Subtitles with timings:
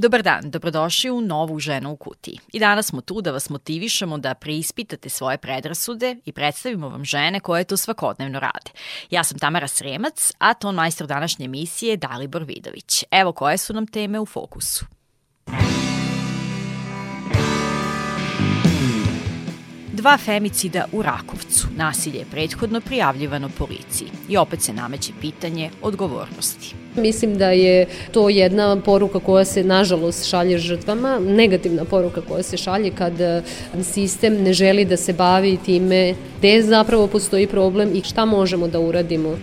[0.00, 2.38] Dobar dan, dobrodošli u novu ženu u kutiji.
[2.52, 7.40] I danas smo tu da vas motivišemo da preispitate svoje predrasude i predstavimo vam žene
[7.40, 8.70] koje to svakodnevno rade.
[9.10, 13.04] Ja sam Tamara Sremac, a ton majstor današnje emisije je Dalibor Vidović.
[13.10, 14.84] Evo koje su nam teme u fokusu.
[19.92, 21.68] Dva femicida u Rakovcu.
[21.76, 24.08] Nasilje je prethodno prijavljivano policiji.
[24.28, 26.79] I opet se nameće pitanje odgovornosti.
[26.96, 32.56] Mislim da je to jedna poruka koja se nažalost šalje žrtvama, negativna poruka koja se
[32.56, 33.42] šalje kad e,
[33.82, 38.80] sistem ne želi da se bavi time gde zapravo postoji problem i šta možemo da
[38.80, 39.36] uradimo.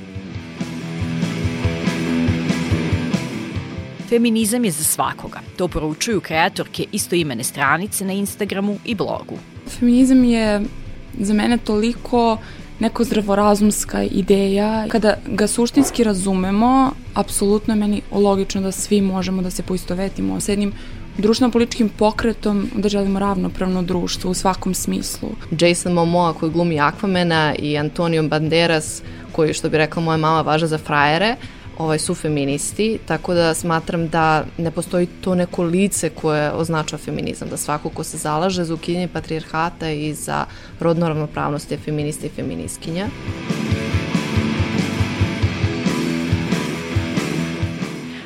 [4.10, 5.40] Feminizam je za svakoga.
[5.58, 9.38] To poručuju kreatorke istoimene stranice na Instagramu i blogu.
[9.68, 10.62] Feminizam je
[11.20, 12.38] za mene toliko
[12.80, 14.86] neko zdravorazumska ideja.
[14.88, 20.50] Kada ga suštinski razumemo, apsolutno je meni logično da svi možemo da se poistovetimo s
[20.50, 20.74] jednim
[21.18, 25.30] društveno-političkim pokretom da želimo ravnopravno društvo u svakom smislu.
[25.60, 30.68] Jason Momoa koji glumi Aquamena i Antonio Banderas koji, što bi rekla moja mama, važa
[30.68, 31.36] za frajere,
[31.78, 37.50] ovaj, su feministi, tako da smatram da ne postoji to neko lice koje označava feminizam,
[37.50, 40.46] da svako ko se zalaže za ukidanje patrijarhata i za
[40.80, 43.08] rodnu ravnopravnost je feminista i feminiskinja.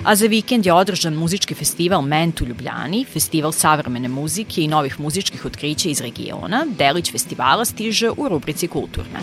[0.04, 5.00] A za vikend je održan muzički festival Ment u Ljubljani, festival savremene muzike i novih
[5.00, 6.66] muzičkih otkrića iz regiona.
[6.78, 9.20] Delić festivala stiže u rubrici Kulturna.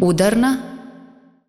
[0.00, 0.77] Udarna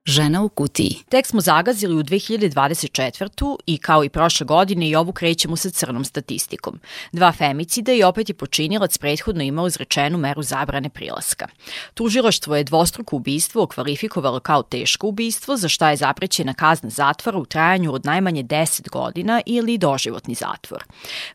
[0.09, 0.97] Žena u kutiji.
[1.09, 3.57] Tek smo zagazili u 2024.
[3.65, 6.79] i kao i prošle godine i ovu krećemo sa crnom statistikom.
[7.11, 11.47] Dva femicida i opet je počinilac prethodno imao izrečenu meru zabrane prilaska.
[11.93, 17.45] Tužilaštvo je dvostruko ubistvo okvalifikovalo kao teško ubistvo za šta je zaprećena kazna zatvora u
[17.45, 20.83] trajanju od najmanje 10 godina ili doživotni zatvor.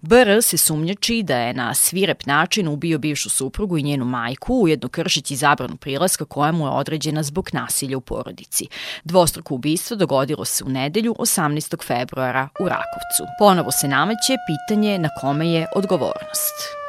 [0.01, 4.89] BR se sumnjači da je na svirep način ubio bivšu suprugu i njenu majku, ujedno
[4.89, 8.64] kršići zabranu prilaska koja mu je određena zbog nasilja u porodici.
[9.05, 11.87] Dvostruko ubistvo dogodilo se u nedelju 18.
[11.87, 13.25] februara u Rakovcu.
[13.39, 16.84] Ponovo se nameće pitanje na kome je odgovornost.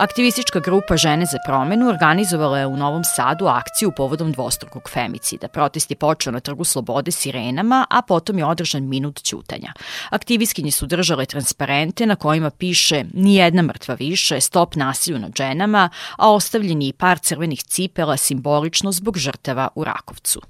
[0.00, 5.48] Aktivistička grupa Žene za promenu organizovala je u Novom Sadu akciju povodom dvostrukog femicida.
[5.48, 9.72] Protest je počeo na trgu Slobode sirenama, a potom je održan minut ćutanja.
[10.10, 16.32] Aktivistkinje su držale transparente na kojima piše nijedna mrtva više, stop nasilju nad ženama, a
[16.32, 20.40] ostavljeni i par crvenih cipela simbolično zbog žrtava u Rakovcu.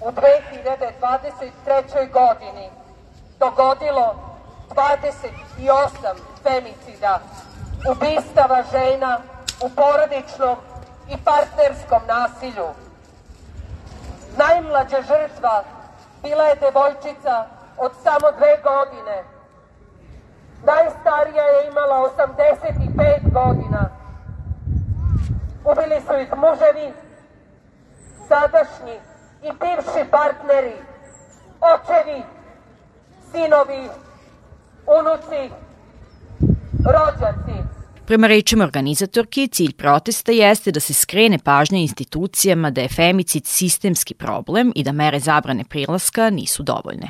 [0.00, 2.12] U 2023.
[2.12, 2.68] godini
[3.40, 4.14] dogodilo
[4.70, 5.30] 28
[6.42, 7.20] femicida
[7.86, 9.20] ubistava žena
[9.60, 10.56] u porodičnom
[11.08, 12.68] i partnerskom nasilju.
[14.36, 15.64] Najmlađa žrtva
[16.22, 17.46] bila je devojčica
[17.78, 19.24] od samo dve godine.
[20.64, 23.90] Najstarija je imala 85 godina.
[25.64, 26.92] Ubili su ih muževi,
[28.28, 29.00] sadašnji
[29.42, 30.76] i bivši partneri,
[31.60, 32.22] očevi,
[33.32, 33.88] sinovi,
[34.86, 35.50] unuci,
[36.84, 37.67] rođaci.
[38.08, 44.14] Prema rečima organizatorki, cilj protesta jeste da se skrene pažnja institucijama da je femicid sistemski
[44.14, 47.08] problem i da mere zabrane prilaska nisu dovoljne.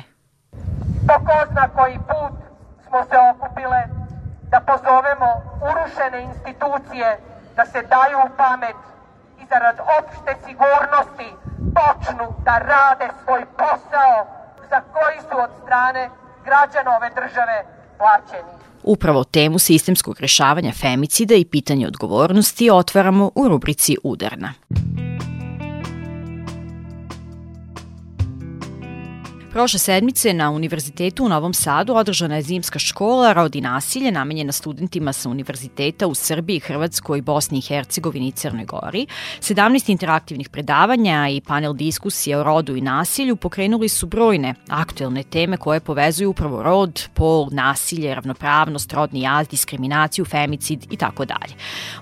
[1.07, 2.35] Po ko zna koji put
[2.87, 3.81] smo se okupile
[4.51, 5.29] da pozovemo
[5.69, 7.07] urušene institucije
[7.55, 8.79] da se daju u pamet
[9.41, 11.29] i zarad opšte sigurnosti
[11.79, 14.15] počnu da rade svoj posao
[14.69, 16.09] za koji su od strane
[16.47, 17.57] građana ove države
[17.99, 18.58] plaćeni.
[18.83, 24.53] Upravo temu sistemskog rešavanja femicida i pitanje odgovornosti otvaramo u rubrici Udarna.
[29.51, 35.13] Prošle sedmice na Univerzitetu u Novom Sadu održana je zimska škola Rodi nasilje namenjena studentima
[35.13, 39.07] sa univerziteta u Srbiji, Hrvatskoj, Bosni i Hercegovini i Crnoj Gori.
[39.39, 45.57] 17 interaktivnih predavanja i panel diskusije o rodu i nasilju pokrenuli su brojne aktuelne teme
[45.57, 51.53] koje povezuju upravo rod, pol, nasilje, ravnopravnost, rodni jaz, diskriminaciju, femicid i tako dalje.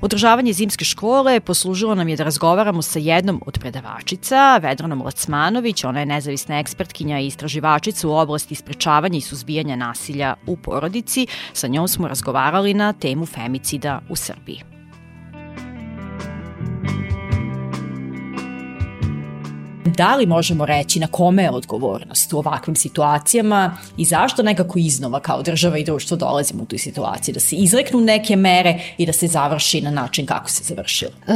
[0.01, 5.99] Održavanje zimske škole poslužilo nam je da razgovaramo sa jednom od predavačica, Vedranom Lacmanović, ona
[5.99, 11.28] je nezavisna ekspertkinja i istraživačica u oblasti sprečavanja i suzbijanja nasilja u porodici.
[11.54, 14.76] Sa njom smo razgovarali na temu femicida u Srbiji.
[19.95, 25.19] Da li možemo reći na kome je odgovornost u ovakvim situacijama i zašto nekako iznova
[25.19, 29.13] kao država i društvo dolazimo u tu situaciju, da se izreknu neke mere i da
[29.13, 31.12] se završi na način kako se završilo?
[31.28, 31.34] Uh,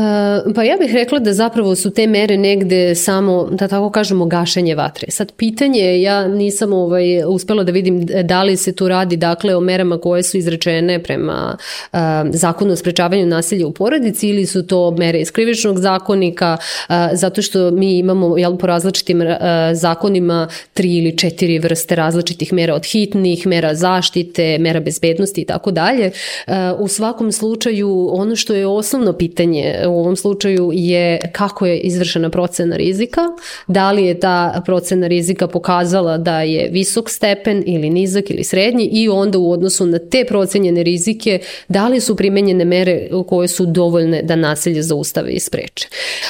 [0.55, 4.75] pa ja bih rekla da zapravo su te mere negde samo, da tako kažemo, gašenje
[4.75, 5.11] vatre.
[5.11, 9.59] Sad pitanje, ja nisam ovaj, uspela da vidim da li se tu radi dakle o
[9.59, 11.57] merama koje su izrečene prema
[11.93, 11.99] uh,
[12.29, 16.57] zakonu o sprečavanju nasilja u porodici ili su to mere iz krivičnog zakonika,
[16.89, 19.27] uh, zato što mi imamo jel, po različitim uh,
[19.73, 25.71] zakonima tri ili četiri vrste različitih mera od hitnih, mera zaštite, mera bezbednosti i tako
[25.71, 26.11] dalje.
[26.79, 32.29] U svakom slučaju ono što je osnovno pitanje u ovom slučaju je kako je izvršena
[32.29, 33.21] procena rizika,
[33.67, 38.89] da li je ta procena rizika pokazala da je visok stepen ili nizak ili srednji
[38.91, 43.65] i onda u odnosu na te procenjene rizike da li su primenjene mere koje su
[43.65, 45.87] dovoljne da nasilje zaustave i spreče.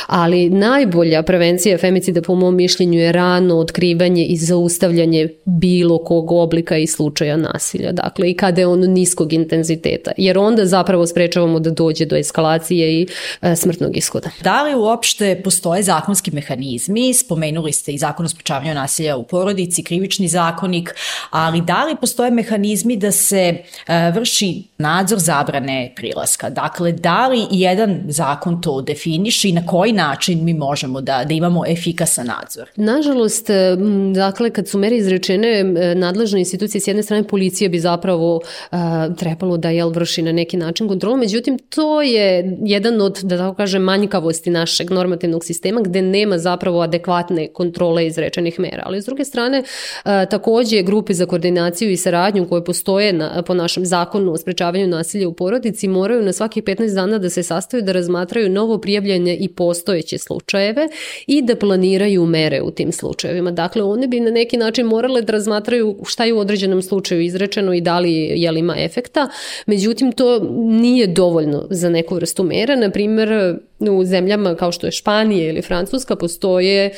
[0.07, 6.77] Ali najbolja prevencija femicida po mom mišljenju je rano otkrivanje i zaustavljanje bilo kog oblika
[6.77, 7.92] i slučaja nasilja.
[7.92, 10.12] Dakle, i kada je ono niskog intenziteta.
[10.18, 13.07] Jer onda zapravo sprečavamo da dođe do eskalacije i
[13.42, 14.30] e, smrtnog ishoda.
[14.44, 17.13] Da li uopšte postoje zakonski mehanizmi?
[17.13, 20.95] Spomenuli ste i zakon o sprečavanju nasilja u porodici, krivični zakonik,
[21.30, 23.57] ali da li postoje mehanizmi da se
[23.88, 26.50] e, vrši nadzor zabrane prilaska?
[26.50, 31.33] Dakle, da li jedan zakon to definiše i na koji način mi možemo da, da
[31.33, 32.69] imamo efikasan nadzor?
[32.75, 33.77] Nažalost, e,
[34.13, 38.77] dakle, kad su mere izrečene, e, nadležne institucije s jedne strane policija bi zapravo uh,
[39.17, 43.55] trebalo da jel vrši na neki način kontrolu, međutim to je jedan od, da tako
[43.55, 48.83] kažem, manjkavosti našeg normativnog sistema gde nema zapravo adekvatne kontrole izrečenih mera.
[48.85, 53.53] Ali s druge strane, uh, takođe grupe za koordinaciju i saradnju koje postoje na, po
[53.53, 57.83] našem zakonu o sprečavanju nasilja u porodici moraju na svakih 15 dana da se sastaju
[57.83, 60.88] da razmatraju novo prijavljanje i postojeće slučajeve
[61.27, 61.80] i da planiraju
[62.27, 63.51] mere u tim slučajevima.
[63.51, 67.73] Dakle, one bi na neki način morale da razmatraju šta je u određenom slučaju izrečeno
[67.73, 69.29] i da li je li ima efekta.
[69.65, 72.75] Međutim, to nije dovoljno za neku vrstu mera.
[72.75, 76.91] Naprimer, u zemljama kao što je Španija ili Francuska postoje e,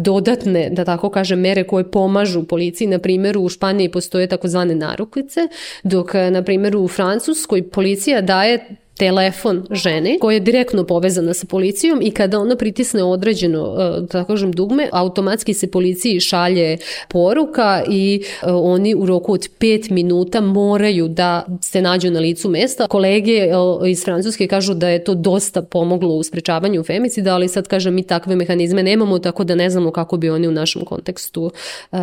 [0.00, 2.88] dodatne, da tako kažem, mere koje pomažu policiji.
[2.88, 5.40] Na primjer, u Španiji postoje takozvane narukvice,
[5.82, 12.02] dok, na primjer, u Francuskoj policija daje telefon žene koja je direktno povezana sa policijom
[12.02, 18.24] i kada ona pritisne određeno, e, tako kažem, dugme, automatski se policiji šalje poruka i
[18.42, 22.86] e, oni u roku od 5 minuta moraju da se nađu na licu mesta.
[22.86, 23.50] Kolege e,
[23.90, 28.02] iz Francuske kažu da je to dosta pomoglo u sprečavanju femicida, ali sad kažem mi
[28.02, 31.50] takve mehanizme nemamo, tako da ne znamo kako bi oni u našem kontekstu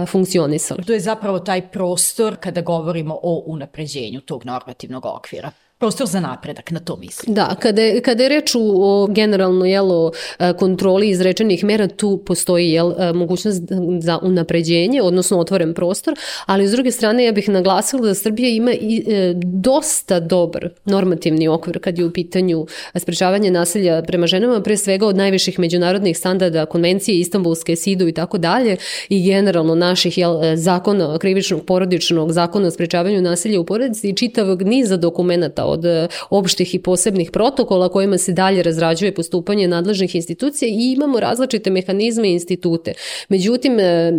[0.07, 0.83] funkcionisali.
[0.83, 5.51] To je zapravo taj prostor kada govorimo o unapređenju tog normativnog okvira
[5.81, 7.36] prostor za napredak, na to mislim.
[7.36, 12.69] Da, kada je, kada je reč o generalno jelo, e, kontroli izrečenih mera, tu postoji
[12.69, 13.62] jel, e, mogućnost
[14.00, 16.13] za unapređenje, odnosno otvoren prostor,
[16.45, 21.48] ali s druge strane ja bih naglasila da Srbija ima i, e, dosta dobar normativni
[21.48, 26.66] okvir kad je u pitanju sprečavanje nasilja prema ženama, pre svega od najviših međunarodnih standarda,
[26.66, 28.78] konvencije, Istanbulske, SIDU i tako dalje
[29.10, 34.62] i generalno naših jel, zakona krivičnog porodičnog, zakona o sprečavanju nasilja u porodici i čitavog
[34.62, 40.69] niza dokumenta od e, opštih i posebnih protokola kojima se dalje razrađuje postupanje nadležnih institucija
[40.69, 42.94] i imamo različite mehanizme i institute.
[43.30, 44.11] Međutim, e,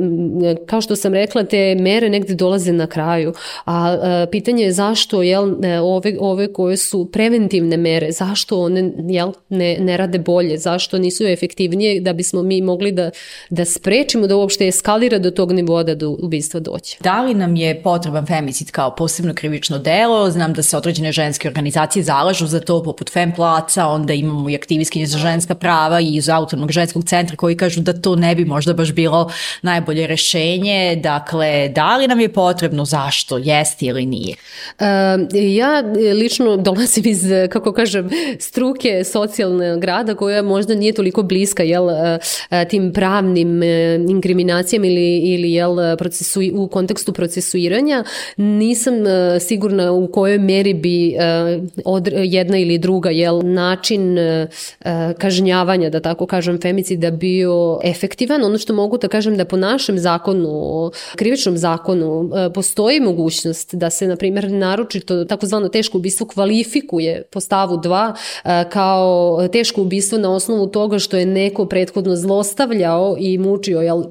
[0.67, 3.33] kao što sam rekla, te mere negde dolaze na kraju,
[3.65, 9.33] a e, pitanje je zašto jel, ove, ove koje su preventivne mere, zašto one jel,
[9.49, 13.11] ne, ne rade bolje, zašto nisu efektivnije da bismo mi mogli da,
[13.51, 16.97] da sprečimo da uopšte eskalira do tog nivoa da do ubistva doće.
[17.01, 20.31] Da li nam je potreban femicid kao posebno krivično delo?
[20.31, 24.55] Znam da se određene ženske ženske organizacije zalažu za to, poput Femplaca, onda imamo i
[24.55, 28.45] aktivistkinje za ženska prava i iz autonomnog ženskog centra koji kažu da to ne bi
[28.45, 29.31] možda baš bilo
[29.63, 31.01] najbolje rešenje.
[31.03, 34.37] Dakle, da li nam je potrebno, zašto, jeste ili nije?
[34.79, 34.87] Uh,
[35.33, 35.83] ja
[36.15, 41.89] lično dolazim iz, kako kažem, struke socijalne grada koja možda nije toliko bliska jel,
[42.71, 43.63] tim pravnim
[44.09, 48.05] inkriminacijama ili, ili jel, procesu, u kontekstu procesuiranja.
[48.37, 48.95] Nisam
[49.41, 51.17] sigurna u kojoj meri bi
[51.85, 54.49] od, jedna ili druga jel, način e,
[55.19, 58.45] kažnjavanja, da tako kažem, femicida bio efektivan.
[58.45, 64.07] Ono što mogu da kažem da po našem zakonu, krivičnom zakonu, postoji mogućnost da se,
[64.07, 68.13] na primjer, naročito takozvano teško ubistvo kvalifikuje po stavu 2
[68.45, 74.03] e, kao teško ubistvo na osnovu toga što je neko prethodno zlostavljao i mučio jel,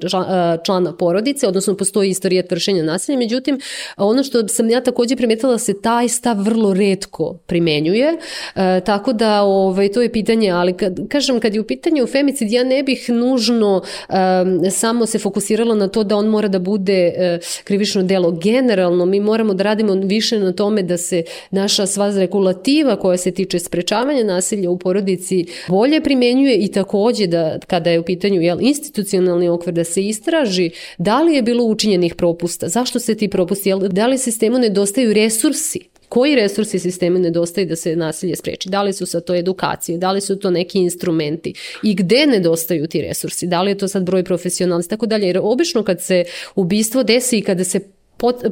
[0.66, 3.18] člana porodice, odnosno postoji istorija vršenja nasilja.
[3.18, 3.60] Međutim,
[3.98, 8.18] ono što sam ja takođe primetila se taj stav vrlo redko redko primenjuje,
[8.56, 12.52] e, tako da ovaj, to je pitanje, ali kad, kažem, kad je u pitanju femicid,
[12.52, 17.14] ja ne bih nužno e, samo se fokusirala na to da on mora da bude
[17.18, 18.32] e, krivično delo.
[18.32, 23.32] Generalno, mi moramo da radimo više na tome da se naša sva regulativa koja se
[23.32, 28.58] tiče sprečavanja nasilja u porodici bolje primenjuje i takođe da kada je u pitanju jel,
[28.62, 33.70] institucionalni okvir da se istraži da li je bilo učinjenih propusta, zašto se ti propusti,
[33.70, 38.70] jel, da li sistemu nedostaju resursi koji resursi sistema nedostaju da se nasilje spreči?
[38.70, 41.54] Da li su sa to edukacije, da li su to neki instrumenti
[41.84, 43.48] i gde nedostaju ti resursi?
[43.48, 45.28] Da li je to sad broj profesionalista, tako dalje?
[45.28, 46.24] Jer obično kad se
[46.56, 47.80] ubistvo desi i kada se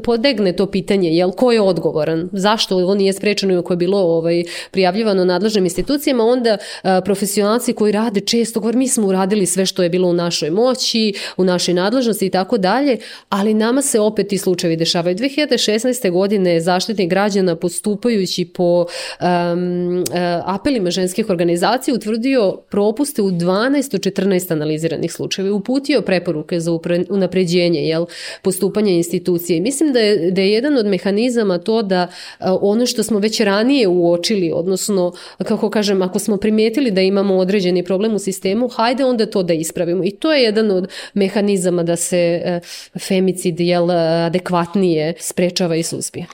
[0.03, 3.97] podegne to pitanje, jel, ko je odgovoran, zašto ovo nije sprečeno i ako je bilo
[3.97, 9.65] ovaj, prijavljivano nadležnim institucijama, onda a, profesionalci koji rade često govor, mi smo uradili sve
[9.65, 12.97] što je bilo u našoj moći, u našoj nadležnosti i tako dalje,
[13.29, 15.15] ali nama se opet ti slučajevi dešavaju.
[15.15, 16.11] 2016.
[16.11, 20.03] godine zaštitnik građana postupajući po um,
[20.45, 26.71] apelima ženskih organizacija utvrdio propuste u 12 od 14 analiziranih slučajeva, uputio preporuke za
[27.09, 28.05] unapređenje jel,
[28.41, 32.07] postupanja institucije mislim da je, da je jedan od mehanizama to da
[32.39, 37.83] ono što smo već ranije uočili, odnosno, kako kažem, ako smo primijetili da imamo određeni
[37.83, 40.03] problem u sistemu, hajde onda to da ispravimo.
[40.03, 42.59] I to je jedan od mehanizama da se
[42.99, 43.91] femicid jel,
[44.25, 46.25] adekvatnije sprečava i suzbija.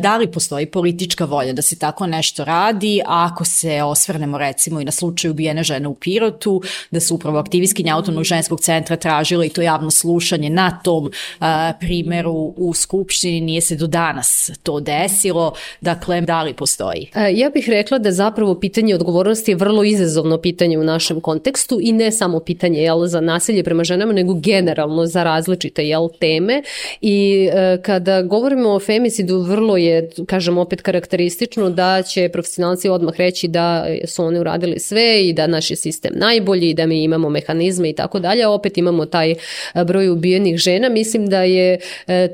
[0.00, 4.80] Da li postoji politička volja da se tako nešto radi, a ako se osvrnemo recimo
[4.80, 9.46] i na slučaj ubijene žene u Pirotu, da su upravo aktivistkinja Autonomnog ženskog centra tražile
[9.46, 11.10] i to javno slušanje na tom
[11.40, 17.10] a, primeru u Skupštini, nije se do danas to desilo, dakle, da li postoji?
[17.14, 21.78] E, ja bih rekla da zapravo pitanje odgovornosti je vrlo izazovno pitanje u našem kontekstu
[21.82, 26.62] i ne samo pitanje jel, za nasilje prema ženama, nego generalno za različite jel, teme
[27.00, 33.14] i e, kada govorimo o femicidu vrlo je, kažem opet karakteristično da će profesionalci odmah
[33.16, 37.02] reći da su oni uradili sve i da naš je sistem najbolji i da mi
[37.02, 39.36] imamo mehanizme i tako dalje, opet imamo taj e,
[39.84, 40.88] broj ubijenih žena.
[40.88, 41.78] Mislim da je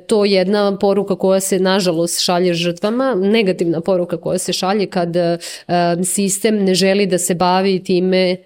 [0.07, 5.25] to jedna poruka koja se nažalost šalje žrtvama, negativna poruka koja se šalje kad uh,
[6.05, 8.37] sistem ne želi da se bavi time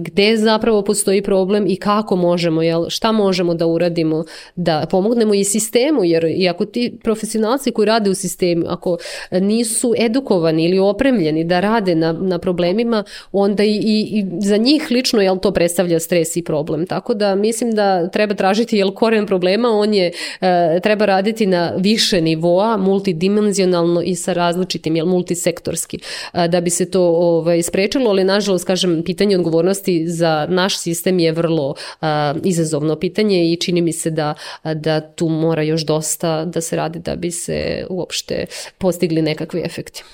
[0.00, 4.24] gde zapravo postoji problem i kako možemo, jel, šta možemo da uradimo
[4.56, 8.96] da pomognemo i sistemu, jer i ako ti profesionalci koji rade u sistemu, ako
[9.30, 14.86] nisu edukovani ili opremljeni da rade na, na problemima, onda i, i, i za njih
[14.90, 16.86] lično jel, to predstavlja stres i problem.
[16.86, 21.72] Tako da mislim da treba tražiti jel, koren problema, on je, e, treba raditi na
[21.76, 25.98] više nivoa, multidimenzionalno i sa različitim, jel, multisektorski,
[26.32, 30.78] e, da bi se to ovaj, sprečilo, ali nažalost, kažem, pitanje odgovornosti odgovornosti za naš
[30.78, 34.34] sistem je vrlo a, izazovno pitanje i čini mi se da,
[34.64, 38.46] da tu mora još dosta da se radi da bi se uopšte
[38.78, 40.04] postigli nekakvi efekti.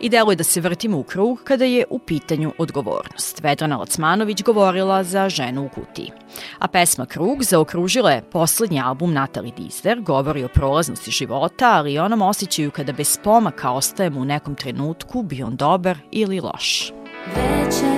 [0.00, 3.40] I deluje da se vrtimo u krug kada je u pitanju odgovornost.
[3.42, 6.10] Vedrana Lacmanović govorila za ženu u kutiji.
[6.58, 11.98] A pesma Krug zaokružila je poslednji album Natali Dizder, govori o prolaznosti života, ali i
[11.98, 16.92] onom osjećaju kada bez pomaka ostajemo u nekom trenutku, bio on dobar ili loš.
[17.36, 17.95] Večernja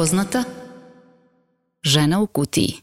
[0.00, 0.44] Nepoznata
[1.82, 2.74] Žena u kutiji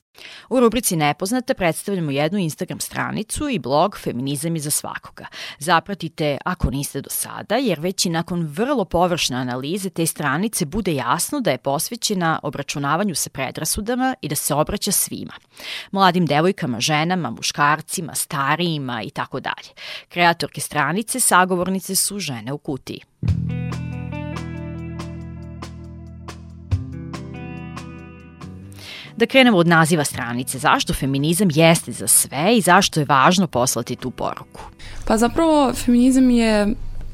[0.50, 5.26] U rubrici Nepoznata predstavljamo jednu Instagram stranicu i blog Feminizam je za svakoga.
[5.60, 10.94] Zapratite ako niste do sada, jer već i nakon vrlo površne analize te stranice bude
[10.94, 15.34] jasno da je posvećena obračunavanju sa predrasudama i da se obraća svima.
[15.92, 19.70] Mladim devojkama, ženama, muškarcima, starijima i tako dalje.
[20.10, 23.02] Kreatorke stranice, sagovornice su žene u kutiji.
[29.18, 30.58] Da krenemo od naziva stranice.
[30.58, 34.62] Zašto feminizam jeste za sve i zašto je važno poslati tu poruku?
[35.06, 36.68] Pa zapravo feminizam je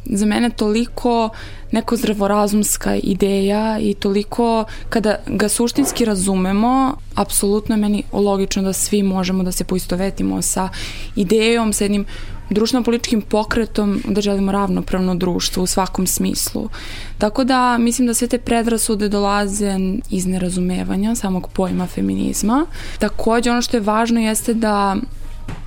[0.06, 1.30] za mene toliko
[1.72, 9.04] neko zdravorazumska ideja i toliko kada ga suštinski razumemo, apsolutno je meni logično da svi
[9.04, 10.70] možemo da se poistovetimo sa
[11.16, 12.06] idejom, sa jednim
[12.50, 16.70] društveno-političkim pokretom da želimo ravnopravno društvo u svakom smislu.
[17.18, 19.80] Tako da mislim da sve te predrasude dolaze
[20.10, 22.66] iz nerazumevanja samog pojma feminizma.
[23.00, 24.96] Takođe ono što je važno jeste da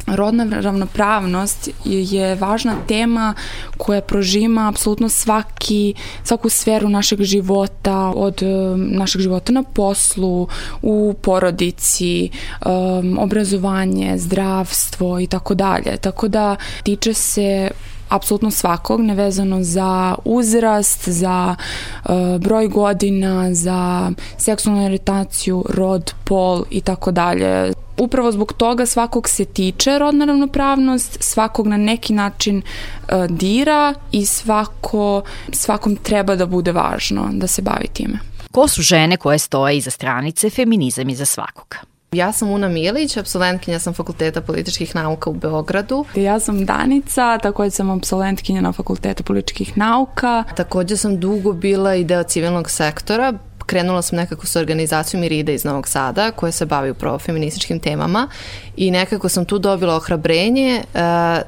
[0.07, 3.35] rodna ravnopravnost je važna tema
[3.77, 10.49] koja prožima apsolutno svaki, svaku sferu našeg života, od um, našeg života na poslu,
[10.83, 12.31] u porodici,
[12.67, 15.97] um, obrazovanje, zdravstvo i tako dalje.
[15.97, 17.71] Tako da tiče se
[18.09, 21.57] apsolutno svakog, nevezano za uzrast, za
[22.05, 27.73] uh, broj godina, za seksualnu orijentaciju, rod, pol i tako dalje.
[27.99, 34.27] Upravo zbog toga svakog se tiče rodna ravnopravnost, svakog na neki način uh, dira i
[34.27, 38.19] svako, svakom treba da bude važno da se bavi time.
[38.53, 41.96] Ko su žene koje stoje iza stranice Feminizam je za svakoga?
[42.13, 46.05] Ja sam Una Milić, absolventkinja sam Fakulteta političkih nauka u Beogradu.
[46.15, 50.45] Ja sam Danica, takođe sam absolventkinja na Fakultetu političkih nauka.
[50.57, 53.33] Takođe sam dugo bila i deo civilnog sektora,
[53.67, 58.29] krenula sam nekako sa organizacijom Irida iz Novog Sada koja se bavi upravo feminističkim temama
[58.77, 61.01] i nekako sam tu dobila ohrabrenje uh,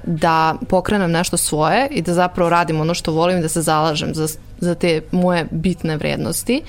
[0.04, 4.28] da pokrenem nešto svoje i da zapravo radim ono što volim da se zalažem za,
[4.58, 6.62] za te moje bitne vrednosti.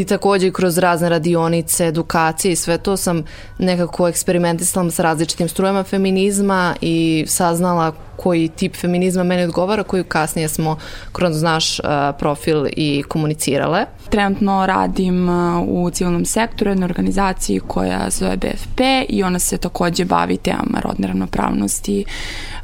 [0.00, 3.22] I takođe kroz razne radionice, edukacije i sve to sam
[3.58, 10.48] nekako eksperimentisala sa različitim strujama feminizma i saznala koji tip feminizma meni odgovara, koju kasnije
[10.48, 10.78] smo
[11.12, 11.80] kroz naš
[12.18, 13.86] profil i komunicirale.
[14.08, 15.28] Trenutno radim
[15.68, 21.06] u civilnom sektoru jednoj organizaciji koja zove BFP i ona se takođe bavi temama rodne
[21.06, 22.04] ravnopravnosti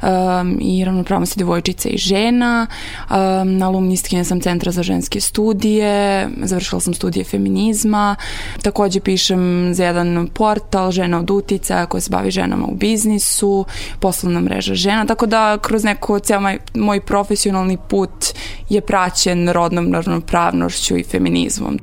[0.01, 2.67] um, i ravnopravnosti devojčica i žena.
[3.09, 8.15] Um, alumnistkinja sam Centra za ženske studije, završila sam studije feminizma,
[8.61, 13.65] takođe pišem za jedan portal Žena od utica koja se bavi ženama u biznisu,
[13.99, 18.25] poslovna mreža žena, tako da kroz neko ceo moj, moj profesionalni put
[18.69, 21.79] je praćen rodnom ravnopravnošću i feminizmom.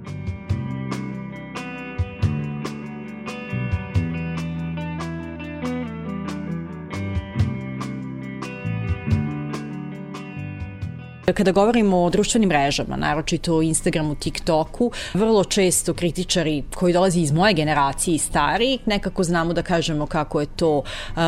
[11.34, 17.32] Kada govorimo o društvenim mrežama, naročito o Instagramu, TikToku, vrlo često kritičari koji dolazi iz
[17.32, 20.82] moje generacije i stari, nekako znamo da kažemo kako je to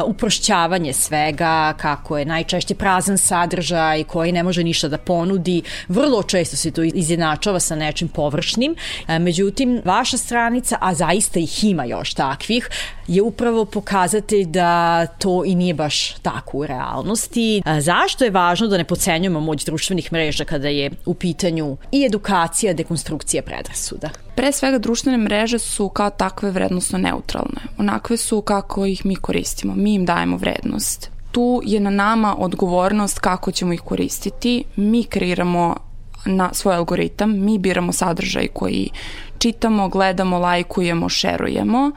[0.07, 5.63] uprošćavanje svega, kako je najčešće prazan sadržaj koji ne može ništa da ponudi.
[5.89, 8.75] Vrlo često se to izjednačava sa nečim površnim.
[9.21, 12.69] Međutim, vaša stranica, a zaista ih ima još takvih,
[13.11, 17.63] je upravo pokazati da to i nije baš tako u realnosti.
[17.67, 22.05] Uh, zašto je važno da ne pocenjujemo moć društvenih mreža kada je u pitanju i
[22.05, 24.11] edukacija, dekonstrukcija predrasuda?
[24.37, 27.61] Pre svega društvene mreže su kao takve vrednostno neutralne.
[27.79, 29.75] Onakve su kako ih mi koristimo.
[29.77, 31.11] Mi im dajemo vrednost.
[31.33, 34.65] Tu je na nama odgovornost kako ćemo ih koristiti.
[34.77, 35.77] Mi kreiramo
[36.25, 38.91] na svoj algoritam, mi biramo sadržaj koji
[39.39, 41.91] čitamo, gledamo, lajkujemo, šerujemo.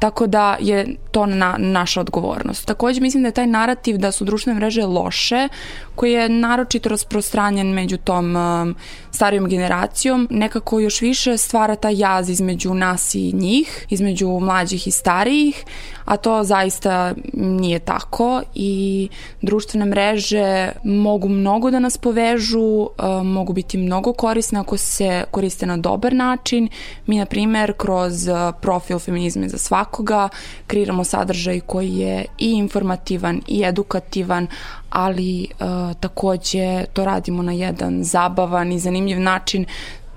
[0.00, 2.66] Tako da je to na, naša odgovornost.
[2.66, 5.48] Takođe mislim da je taj narativ da su društvene mreže loše,
[5.94, 8.74] koji je naročito rasprostranjen među tom um,
[9.12, 14.90] starijom generacijom, nekako još više stvara taj jaz između nas i njih, između mlađih i
[14.90, 15.64] starijih,
[16.04, 19.08] a to zaista nije tako i
[19.42, 25.66] društvene mreže mogu mnogo da nas povežu, um, mogu biti mnogo korisne ako se koriste
[25.66, 26.68] na dobar način.
[27.06, 30.28] Mi, na primer, kroz uh, profil Feminizme za svakoga
[30.66, 34.46] kreiramo sadržaj koji je i informativan i edukativan,
[34.90, 39.66] ali uh, takođe to radimo na jedan zabavan i zanimljiv način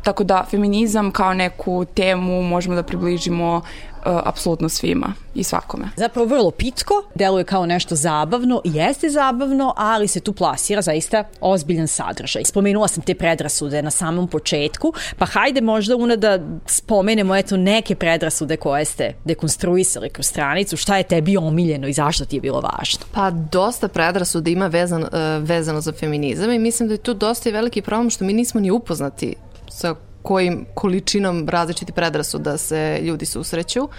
[0.03, 3.61] tako da feminizam kao neku temu možemo da približimo
[4.05, 5.89] apsolutno svima i svakome.
[5.95, 11.87] Zapravo vrlo pitko, deluje kao nešto zabavno jeste zabavno, ali se tu plasira zaista ozbiljan
[11.87, 12.43] sadržaj.
[12.45, 17.95] Spomenula sam te predrasude na samom početku, pa hajde možda una da spomenemo eto neke
[17.95, 22.61] predrasude koje ste dekonstruisali kroz stranicu, šta je tebi omiljeno i zašto ti je bilo
[22.61, 23.05] važno?
[23.11, 27.49] Pa dosta predrasuda ima vezan, uh, vezano za feminizam i mislim da je tu dosta
[27.49, 29.35] i veliki problem što mi nismo ni upoznati
[29.69, 33.89] sa kojim količinom različiti predrasuda se ljudi susreću.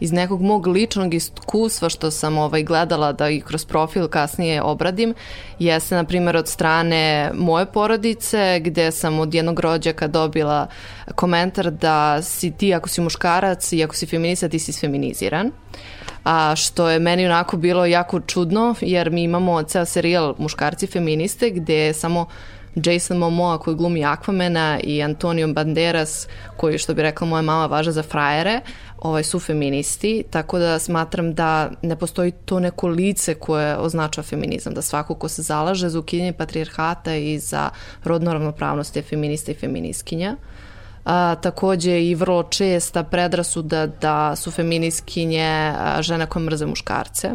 [0.00, 5.14] Iz nekog mog ličnog iskustva što sam ovaj, gledala da i kroz profil kasnije obradim,
[5.58, 10.66] jeste na primjer od strane moje porodice gde sam od jednog rođaka dobila
[11.14, 15.50] komentar da si ti ako si muškarac i ako si feminista ti si sfeminiziran
[16.24, 21.50] a što je meni onako bilo jako čudno jer mi imamo ceo serijal muškarci feministe
[21.50, 22.26] gde samo
[22.84, 27.92] Jason Momoa koji glumi Aquamena i Antonio Banderas koji što bi rekla moja mama važa
[27.92, 28.60] za frajere
[28.98, 34.74] ovaj, su feministi, tako da smatram da ne postoji to neko lice koje označava feminizam,
[34.74, 37.70] da svako ko se zalaže za ukinjenje patrijarhata i za
[38.04, 40.36] rodnu ravnopravnost je feminista i feministkinja.
[41.04, 47.30] A, takođe i vrlo česta predrasuda da su feminiskinje žene koje mrze muškarce,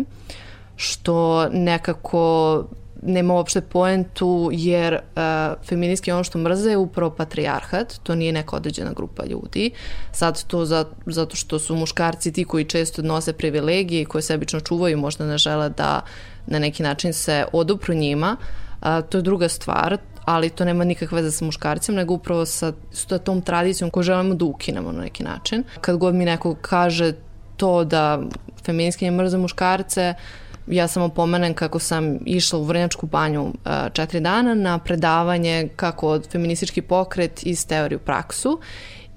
[0.75, 2.63] što nekako
[3.05, 5.21] nema uopšte poentu jer uh,
[5.67, 9.71] feministki ono što mrze je upravo patrijarhat, to nije neka određena grupa ljudi.
[10.11, 14.59] Sad to za, zato što su muškarci ti koji često nose privilegije i koje sebično
[14.59, 16.01] čuvaju, možda ne žele da
[16.47, 18.37] na neki način se odupru njima,
[18.81, 22.73] uh, to je druga stvar, ali to nema nikakve veze sa muškarcima, nego upravo sa,
[22.91, 25.63] sa tom tradicijom koju želimo da ukinemo na neki način.
[25.81, 27.13] Kad god mi neko kaže
[27.57, 28.21] to da
[28.65, 33.54] feministkinje mrze muškarce, uh, ja samo pomenem kako sam išla u Vrnjačku banju uh,
[33.93, 38.60] četiri dana na predavanje kako od feministički pokret iz teoriju praksu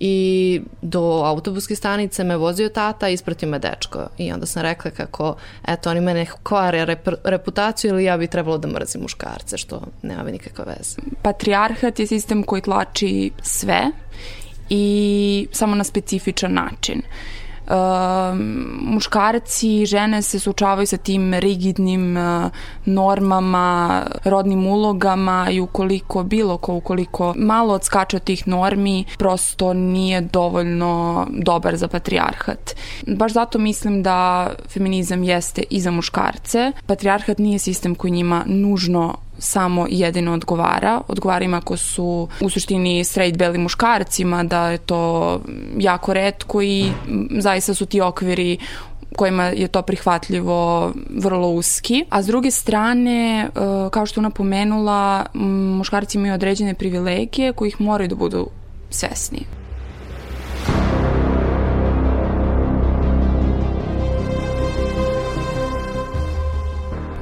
[0.01, 4.09] i do autobuske stanice me vozio tata, ispratio me dečko.
[4.19, 5.37] I onda sam rekla kako,
[5.69, 10.25] eto, oni mene kvare rep reputaciju ili ja bi trebalo da mrzim muškarce, što nema
[10.25, 10.97] bi nikakve veze.
[11.23, 13.83] Patriarhat je sistem koji tlači sve
[14.69, 16.99] i samo na specifičan način.
[16.99, 18.39] Uh, uh,
[18.81, 22.51] muškarci i žene se suočavaju sa tim rigidnim uh,
[22.85, 30.21] normama, rodnim ulogama i ukoliko bilo ko, ukoliko malo odskače od tih normi, prosto nije
[30.21, 32.75] dovoljno dobar za patrijarhat.
[33.07, 36.73] Baš zato mislim da feminizam jeste i za muškarce.
[36.87, 41.01] Patrijarhat nije sistem koji njima nužno samo jedino odgovara.
[41.09, 45.41] Odgovara im ako su u suštini straight beli muškarcima, da je to
[45.79, 46.93] jako redko i
[47.39, 48.59] zaista su ti okviri
[49.17, 52.05] kojima je to prihvatljivo vrlo uski.
[52.11, 53.51] A s druge strane, e,
[53.91, 55.27] kao što ona pomenula,
[55.79, 58.49] muškarci imaju određene privilegije kojih moraju da budu
[58.91, 59.56] svesni.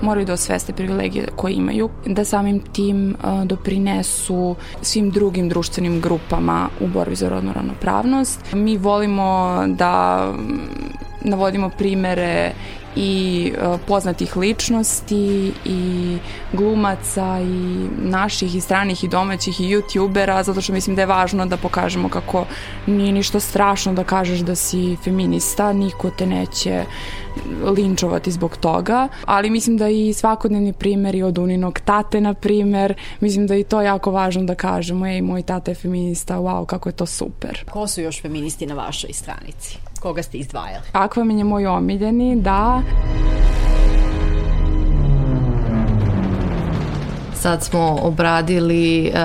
[0.05, 6.87] Moraju da osveste privilegije koje imaju, da samim tim doprinesu svim drugim društvenim grupama u
[6.87, 8.53] borbi za rodnu ravnopravnost.
[8.53, 10.25] Mi volimo da
[11.25, 12.53] navodimo primere
[12.97, 16.19] i e, poznatih ličnosti i
[16.53, 21.47] glumaca i naših i stranih i domaćih i youtubera zato što mislim da je važno
[21.47, 22.47] da pokažemo kako
[22.87, 26.85] nije ništa strašno da kažeš da si feminista, niko te neće
[27.63, 33.47] linčovati zbog toga, ali mislim da i svakodnevni primjeri od Uninog tate, na primer, mislim
[33.47, 36.93] da i to jako važno da kažemo, ej, moj tata je feminista, wow, kako je
[36.93, 37.65] to super.
[37.71, 39.79] Ko su još feministi na vašoj stranici?
[40.05, 40.85] Koga ste izdvajali?
[40.93, 42.83] Akvamen je moj omiljeni, da.
[47.35, 49.21] Sad smo obradili um,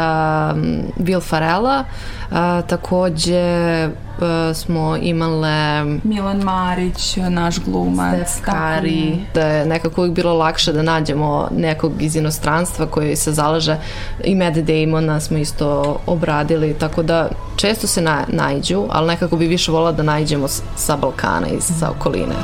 [0.98, 1.84] Will Farella,
[2.32, 2.38] uh,
[2.68, 4.09] takođe uh,
[4.54, 10.82] smo imale Milan Marić, naš glumac Steph Curry, da je nekako uvijek bilo lakše da
[10.82, 13.78] nađemo nekog iz inostranstva koji se zalaže
[14.24, 19.48] i Matt Damona smo isto obradili, tako da često se na, najđu, ali nekako bi
[19.48, 22.36] više volila da najđemo sa Balkana i sa okoline.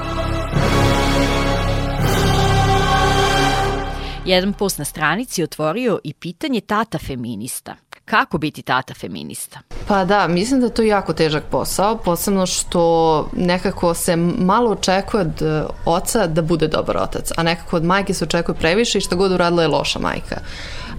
[4.25, 7.75] Jedan post na stranici otvorio i pitanje tata feminista.
[8.05, 9.59] Kako biti tata feminista?
[9.87, 15.21] Pa da, mislim da je to jako težak posao, posebno što nekako se malo očekuje
[15.21, 19.01] od e, oca da bude dobar otac, a nekako od majke se očekuje previše i
[19.01, 20.35] šta god uradila je loša majka.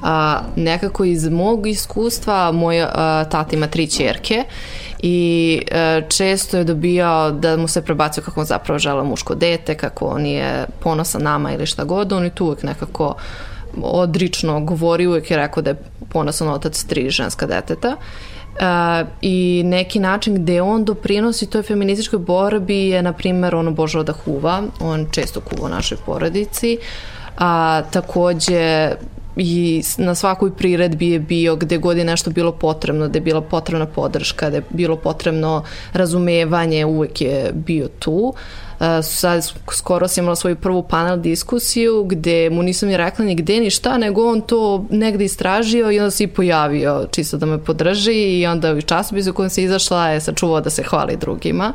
[0.02, 4.44] A, nekako iz mog iskustva, moj a, tata ima tri čerke
[5.02, 9.74] i e, često je dobijao da mu se prebacuje kako on zapravo žele muško dete,
[9.74, 13.14] kako on je ponosan nama ili šta god, on je tu uvek nekako
[13.82, 15.76] odrično govori, uvek je rekao da je
[16.08, 17.96] ponosan otac tri ženska deteta.
[18.56, 24.02] Uh, i neki način gde on doprinosi toj feminističkoj borbi je, na primer, ono Božo
[24.02, 26.78] da huva, on često kuva u našoj porodici,
[27.38, 28.92] a takođe
[29.36, 33.40] i na svakoj priredbi je bio gde god je nešto bilo potrebno, gde je bila
[33.40, 38.12] potrebna podrška, gde je bilo potrebno razumevanje, uvek je bio tu.
[38.12, 38.65] Uh,
[39.02, 43.60] sad skoro sam imala svoju prvu panel diskusiju gde mu nisam ni rekla ni gde
[43.60, 47.64] ni šta, nego on to negde istražio i onda se i pojavio čisto da me
[47.64, 51.72] podrži i onda u časopisu kojem se izašla je sačuvao da se hvali drugima.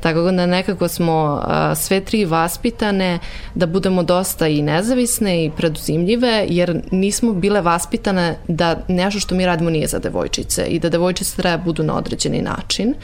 [0.00, 1.42] Tako da nekako smo
[1.76, 3.18] sve tri vaspitane
[3.54, 9.46] da budemo dosta i nezavisne i preduzimljive jer nismo bile vaspitane da nešto što mi
[9.46, 12.94] radimo nije za devojčice i da devojčice treba da budu na određeni način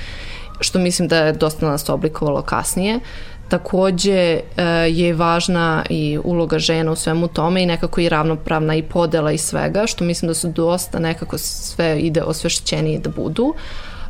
[0.61, 3.01] što mislim da je dosta nas oblikovalo kasnije.
[3.49, 4.41] Takođe e,
[4.89, 9.39] je važna i uloga žena u svemu tome i nekako i ravnopravna i podela i
[9.39, 13.55] svega, što mislim da su dosta nekako sve ide osvešćenije da budu.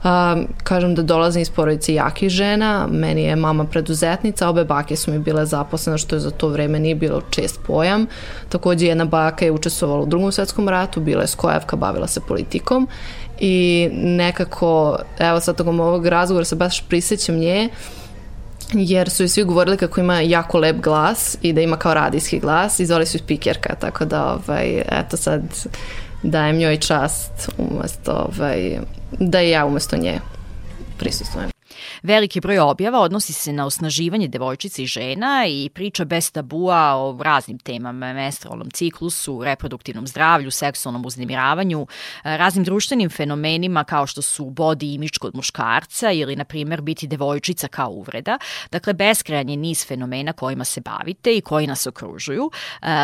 [0.04, 5.10] Um, kažem da dolazim iz porodice jakih žena, meni je mama preduzetnica, obe bake su
[5.10, 8.06] mi bile zaposlene, što je za to vreme nije bilo čest pojam.
[8.48, 12.88] Takođe jedna baka je učestvovala u drugom svetskom ratu, bila je skojevka, bavila se politikom
[13.40, 18.05] i nekako, evo sad tokom ovog razgovora se baš prisećam nje, uh,
[18.72, 22.38] jer su i svi govorili kako ima jako lep glas i da ima kao radijski
[22.38, 25.42] glas i zvali su speakerka, tako da ovaj, eto sad
[26.22, 28.78] dajem njoj čast umesto, ovaj,
[29.18, 30.20] da i ja umesto nje
[30.98, 31.55] prisustujem.
[32.02, 37.18] Veliki broj objava odnosi se na osnaživanje devojčica i žena i priča bez tabua o
[37.22, 41.86] raznim temama, menstrualnom ciklusu, reproduktivnom zdravlju, seksualnom uznemiravanju,
[42.22, 47.68] raznim društvenim fenomenima kao što su body image kod muškarca ili, na primer, biti devojčica
[47.68, 48.38] kao uvreda.
[48.70, 52.50] Dakle, beskrajan je niz fenomena kojima se bavite i koji nas okružuju.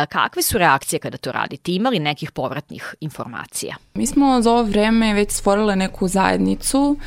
[0.09, 1.71] Kakve su reakcije kada to radite?
[1.71, 3.75] Ima li nekih povratnih informacija?
[3.95, 6.97] Mi smo za ovo vreme već stvorile neku zajednicu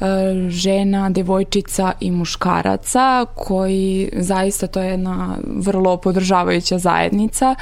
[0.00, 7.54] E, žena, devojčica i muškaraca koji zaista to je jedna vrlo podržavajuća zajednica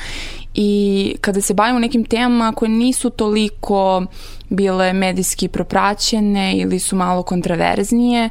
[0.54, 4.02] i kada se bavimo nekim temama koje nisu toliko
[4.48, 8.30] bile medijski propraćene ili su malo kontraverznije, e,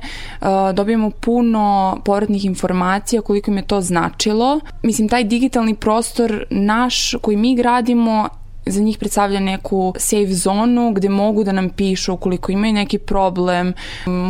[0.73, 4.59] dobijemo puno povratnih informacija koliko im je to značilo.
[4.81, 8.29] Mislim, taj digitalni prostor naš koji mi gradimo
[8.65, 13.73] za njih predstavlja neku safe zonu gde mogu da nam pišu ukoliko imaju neki problem,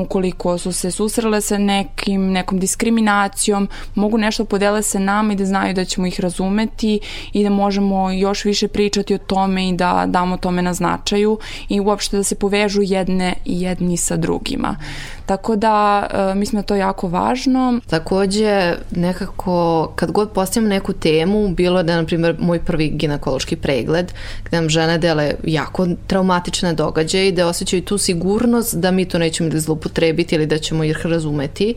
[0.02, 5.46] ukoliko su se susrele sa nekim, nekom diskriminacijom, mogu nešto podele sa nama i da
[5.46, 7.00] znaju da ćemo ih razumeti
[7.34, 11.80] i da možemo još više pričati o tome i da damo tome na značaju i
[11.80, 14.76] uopšte da se povežu jedne i jedni sa drugima.
[15.26, 17.80] Tako da e, mislim da to jako važno.
[17.88, 23.56] Takođe nekako kad god postavimo neku temu, bilo da je na primjer moj prvi ginekološki
[23.56, 24.14] pregled,
[24.46, 29.18] gde nam žene dele jako traumatične događaje i da osjećaju tu sigurnost da mi to
[29.18, 31.76] nećemo ili zlopotrebiti ili da ćemo ih razumeti.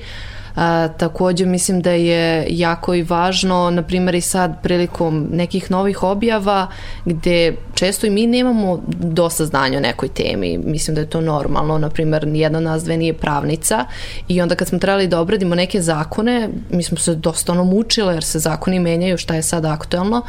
[0.56, 6.02] A, takođe mislim da je jako i važno, na primjer i sad prilikom nekih novih
[6.02, 6.66] objava
[7.04, 11.78] gde često i mi nemamo dosta znanja o nekoj temi, mislim da je to normalno,
[11.78, 13.85] na primjer jedna nas dve nije pravnica
[14.28, 18.14] i onda kad smo trebali da obradimo neke zakone, mi smo se dosta ono mučile
[18.14, 20.22] jer se zakoni menjaju šta je sad aktuelno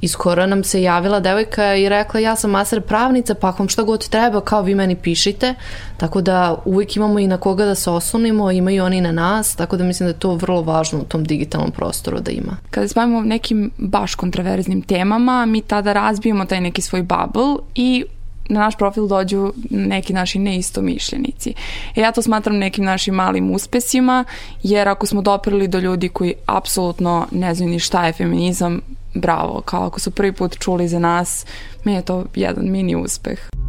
[0.00, 3.82] I skoro nam se javila devojka i rekla ja sam master pravnica, pa vam šta
[3.82, 5.54] god treba, kao vi meni pišite.
[5.96, 9.76] Tako da uvijek imamo i na koga da se oslonimo, imaju oni na nas, tako
[9.76, 12.56] da mislim da je to vrlo važno u tom digitalnom prostoru da ima.
[12.70, 18.04] Kada se bavimo nekim baš kontraverznim temama, mi tada razbijemo taj neki svoj bubble i
[18.48, 21.54] na naš profil dođu neki naši neistomišljenici.
[21.96, 24.24] E ja to smatram nekim našim malim uspesima,
[24.62, 28.80] jer ako smo doprili do ljudi koji apsolutno ne znaju ni šta je feminizam,
[29.14, 31.46] bravo, kao ako su prvi put čuli za nas,
[31.84, 33.59] mi je to jedan mini uspeh.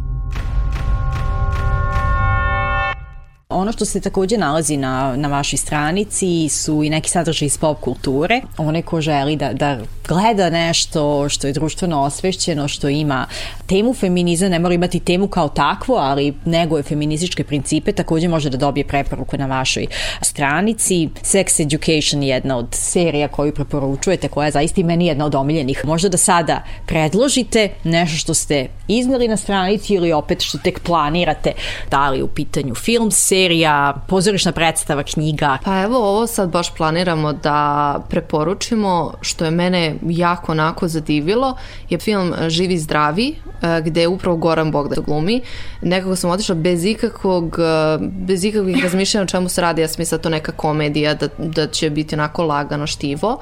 [3.52, 7.80] Ono što se takođe nalazi na, na vašoj stranici su i neki sadržaj iz pop
[7.80, 8.40] kulture.
[8.56, 13.26] One ko želi da, da gleda nešto što je društveno osvešćeno, što ima
[13.66, 18.50] temu feminizma, ne mora imati temu kao takvu, ali nego je feminističke principe, takođe može
[18.50, 19.86] da dobije preporuku na vašoj
[20.22, 21.08] stranici.
[21.22, 25.34] Sex Education je jedna od serija koju preporučujete, koja je zaista i meni jedna od
[25.34, 25.84] omiljenih.
[25.84, 31.52] Možda da sada predložite nešto što ste iznali na stranici ili opet što tek planirate,
[31.90, 35.58] da li u pitanju film, serija, pozorišna predstava, knjiga?
[35.64, 41.56] Pa evo ovo sad baš planiramo da preporučimo što je mene jako onako zadivilo
[41.90, 45.40] je film Živi zdravi e, gde je upravo Goran Bogdan glumi.
[45.82, 49.80] Nekako sam otišla bez ikakvog e, bez ikakvih razmišljanja o čemu se radi.
[49.80, 53.38] Ja sam mislila da to neka komedija da, da će biti onako lagano štivo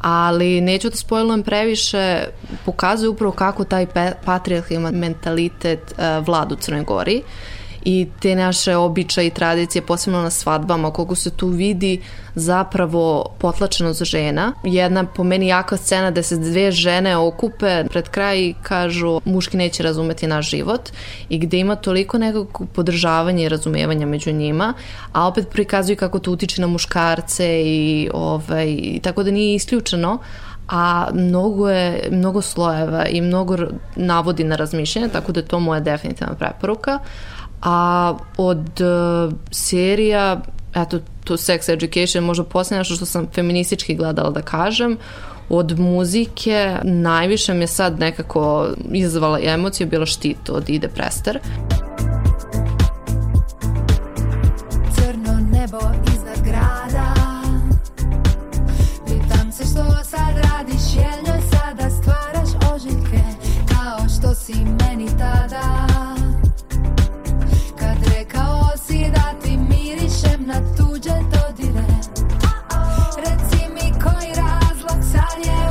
[0.00, 2.24] ali neću da spojlujem previše,
[2.64, 3.86] pokazuje upravo kako taj
[4.24, 7.22] patriarhalni mentalitet uh, vlada u Crnoj Gori
[7.84, 12.00] i te naše običaje i tradicije, posebno na svadbama, koliko se tu vidi
[12.34, 14.52] zapravo potlačenost žena.
[14.64, 19.56] Jedna po meni jaka scena da se dve žene okupe pred kraj i kažu muški
[19.56, 20.90] neće razumeti naš život
[21.28, 24.74] i gde ima toliko nekog podržavanja i razumevanja među njima,
[25.12, 30.18] a opet prikazuju kako to utiče na muškarce i, ovaj, i tako da nije isključeno,
[30.68, 33.56] a mnogo je, mnogo slojeva i mnogo
[33.96, 36.98] navodi na razmišljanje, tako da je to moja definitivna preporuka.
[37.62, 40.40] A od uh, serija,
[40.74, 44.96] eto, to Sex Education, možda posljednje što sam feministički gledala da kažem,
[45.48, 51.40] od muzike najviše mi je sad nekako izazvala emocije bila štit od Ide Prester.
[70.48, 71.86] na tuđe dodire
[73.16, 75.04] Reci mi koji razlog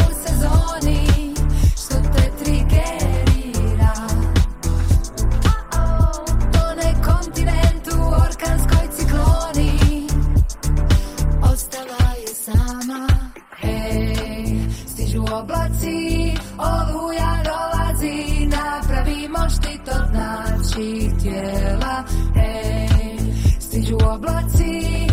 [0.10, 1.34] u sezoni
[1.76, 3.94] Što te trigerira
[6.54, 10.08] To ne kontinentu orkanskoj cikloni
[11.54, 13.08] Ostala je sama
[14.88, 20.08] stižu oblaci Oluja dolazi Napravimo štit od
[23.78, 25.08] since you wore blood tea.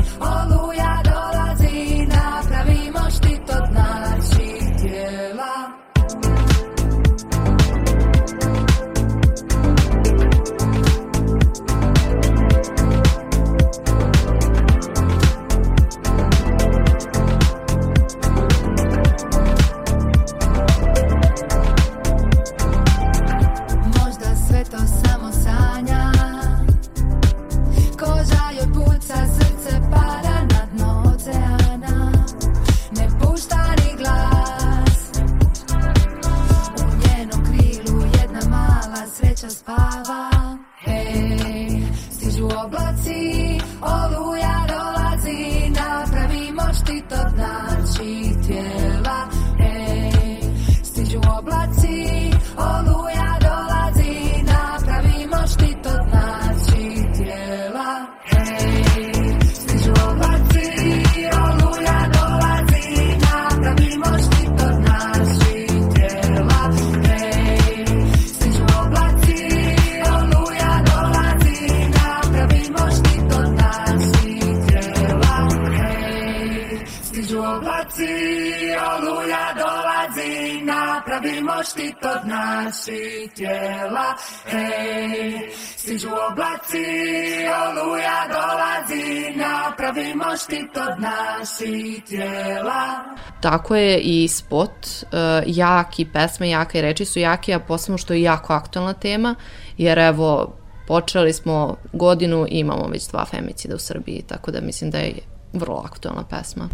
[92.06, 93.04] Tijela
[93.40, 95.08] Tako je i spot, uh,
[95.46, 99.34] jaki, pesme jake i reči su jake, a posebno što je jako aktualna tema,
[99.78, 104.90] jer evo, počeli smo godinu i imamo već dva femicida u Srbiji, tako da mislim
[104.90, 105.14] da je
[105.52, 106.68] vrlo aktualna pesma.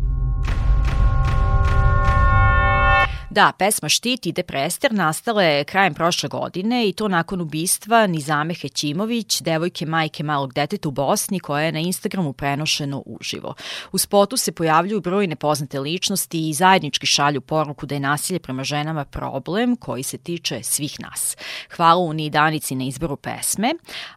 [3.31, 8.55] Da, pesma Štit ide prester nastala je krajem prošle godine i to nakon ubistva Nizame
[8.55, 13.55] Hećimović, devojke majke malog deteta u Bosni koja je na Instagramu prenošeno uživo.
[13.93, 18.65] U spotu se pojavljuju brojne poznate ličnosti i zajednički šalju poruku da je nasilje prema
[18.65, 21.37] ženama problem koji se tiče svih nas.
[21.77, 23.75] Hvala Uniji Danici na izboru pesme,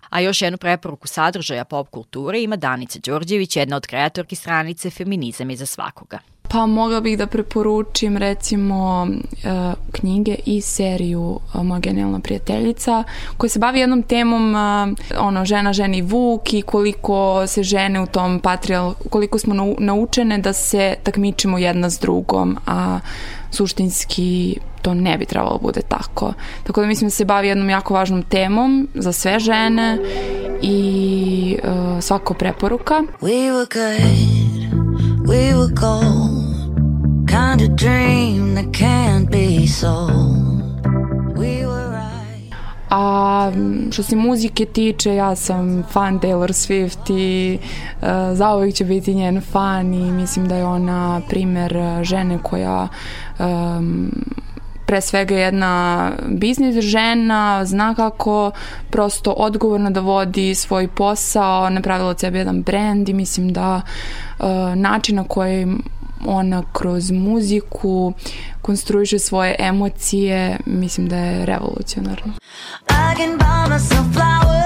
[0.09, 5.49] a još jednu preporuku sadržaja pop kulture ima Danica Đorđević, jedna od kreatorki stranice Feminizam
[5.49, 6.32] je za svakoga.
[6.53, 13.03] Pa mogla bih da preporučim recimo uh, knjige i seriju uh, Moja genijalna prijateljica
[13.37, 14.59] koja se bavi jednom temom uh,
[15.19, 20.37] ono žena ženi vuk i koliko se žene u tom patrial, koliko smo nau, naučene
[20.37, 22.99] da se takmičimo jedna s drugom, a
[23.51, 26.33] suštinski to ne bi trebalo bude tako.
[26.63, 29.97] Tako da mislim da se bavi jednom jako važnom temom za sve žene
[30.61, 33.03] i uh, svako preporuka.
[33.21, 34.82] We were good,
[35.27, 36.43] we were gold
[37.27, 40.85] kind of dream that can't be sold.
[41.35, 41.83] We were.
[42.95, 43.51] A
[43.91, 47.59] što se muzike tiče, ja sam fan Taylor Swift i
[48.01, 52.87] uh, zauvijek će biti njen fan i mislim da je ona primer žene koja
[53.39, 54.11] um,
[54.93, 58.51] pre svega jedna biznis žena, zna kako
[58.89, 63.81] prosto odgovorno da vodi svoj posao, napravila od sebe jedan brand i mislim da
[64.39, 65.67] uh, način na koji
[66.25, 68.13] ona kroz muziku
[68.61, 72.33] konstruiše svoje emocije, mislim da je revolucionarno.
[72.89, 74.62] I can buy myself flowers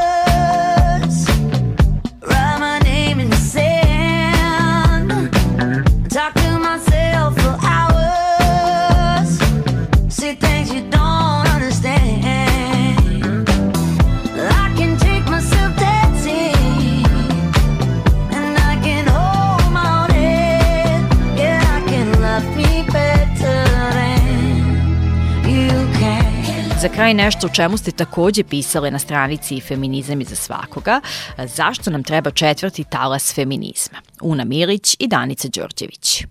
[26.88, 31.02] za kraj nešto o čemu ste takođe pisale na stranici Feminizam iza svakoga.
[31.38, 33.98] Zašto nam treba četvrti talas feminizma?
[34.22, 36.26] Una Milić i Danica Đorđević.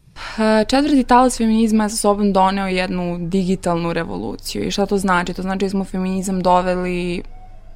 [0.69, 4.65] Četvrti talas feminizma je sa sobom doneo jednu digitalnu revoluciju.
[4.65, 5.35] I šta to znači?
[5.35, 7.23] To znači da smo feminizam doveli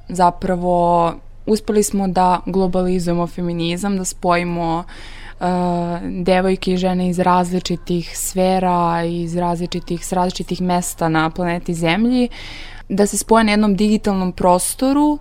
[0.09, 1.13] zapravo
[1.45, 4.83] uspeli smo da globalizujemo feminizam, da spojimo
[5.39, 5.45] uh,
[6.23, 12.29] devojke i žene iz različitih sfera, iz različitih, s različitih mesta na planeti Zemlji,
[12.91, 15.19] da se spoje na jednom digitalnom prostoru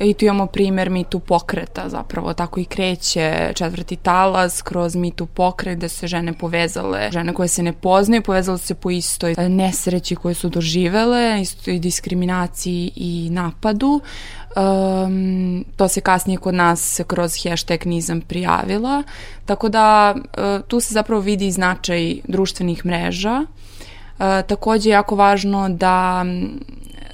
[0.00, 5.78] I tu imamo primer MeToo pokreta, zapravo tako i kreće četvrti talas kroz MeToo pokret
[5.78, 10.34] gde se žene povezale, žene koje se ne poznaju, povezale se po istoj nesreći koje
[10.34, 14.00] su doživele, istoj diskriminaciji i napadu.
[14.56, 19.02] Um, to se kasnije kod nas kroz hashtag nizam prijavila,
[19.44, 23.40] tako da uh, tu se zapravo vidi značaj društvenih mreža.
[23.40, 26.24] Uh, takođe je jako važno da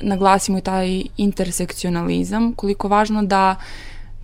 [0.00, 3.56] naglasimo i taj intersekcionalizam, koliko važno da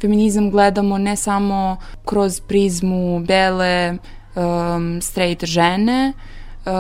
[0.01, 3.99] feminizam gledamo ne samo kroz prizmu bele,
[4.35, 6.73] um, straight žene, uh,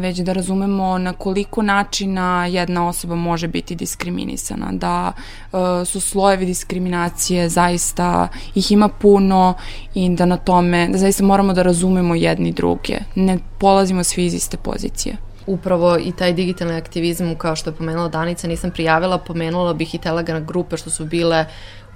[0.00, 5.12] već da razumemo na koliko načina jedna osoba može biti diskriminisana, da
[5.52, 9.54] uh, su slojevi diskriminacije zaista, ih ima puno
[9.94, 14.34] i da na tome, da zaista moramo da razumemo jedni druge, ne polazimo svi iz
[14.34, 19.74] iste pozicije upravo i taj digitalni aktivizam, kao što je pomenula Danica, nisam prijavila, pomenula
[19.74, 21.44] bih i Telegram grupe što su bile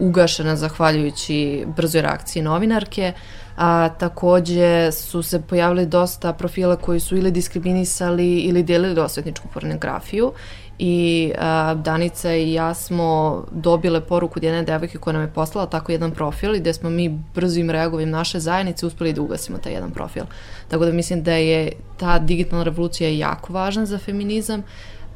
[0.01, 3.13] ugašene zahvaljujući brzoj reakciji novinarke.
[3.57, 10.33] A, takođe su se pojavili dosta profila koji su ili diskriminisali ili delili osvetničku pornografiju
[10.79, 15.67] i a, Danica i ja smo dobile poruku od jedne devojke koja nam je poslala
[15.67, 19.73] tako jedan profil i gde smo mi brzim reagovanjem naše zajednice uspeli da ugasimo taj
[19.73, 20.23] jedan profil.
[20.69, 24.63] Tako da mislim da je ta digitalna revolucija jako važna za feminizam.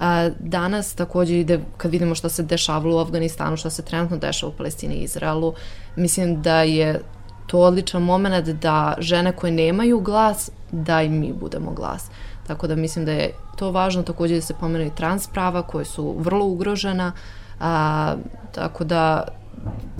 [0.01, 4.53] A, danas takođe ide, kad vidimo šta se dešavalo u Afganistanu, šta se trenutno dešava
[4.53, 5.55] u Palestini i Izraelu,
[5.97, 7.01] mislim da je
[7.47, 12.11] to odličan moment da žene koje nemaju glas, da i mi budemo glas.
[12.47, 15.85] Tako da mislim da je to važno takođe da se pomenu i trans prava koje
[15.85, 17.13] su vrlo ugrožena,
[17.61, 18.15] a,
[18.53, 19.25] tako da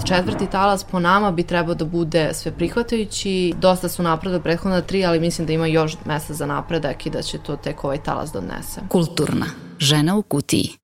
[0.07, 3.55] četvrti talas po nama bi trebao da bude sve prihvatajući.
[3.61, 7.23] Dosta su napredo prethodna tri, ali mislim da ima još mesta za napredak i da
[7.23, 8.81] će to tek ovaj talas donese.
[8.89, 9.47] Kulturna.
[9.79, 10.84] Žena u kutiji.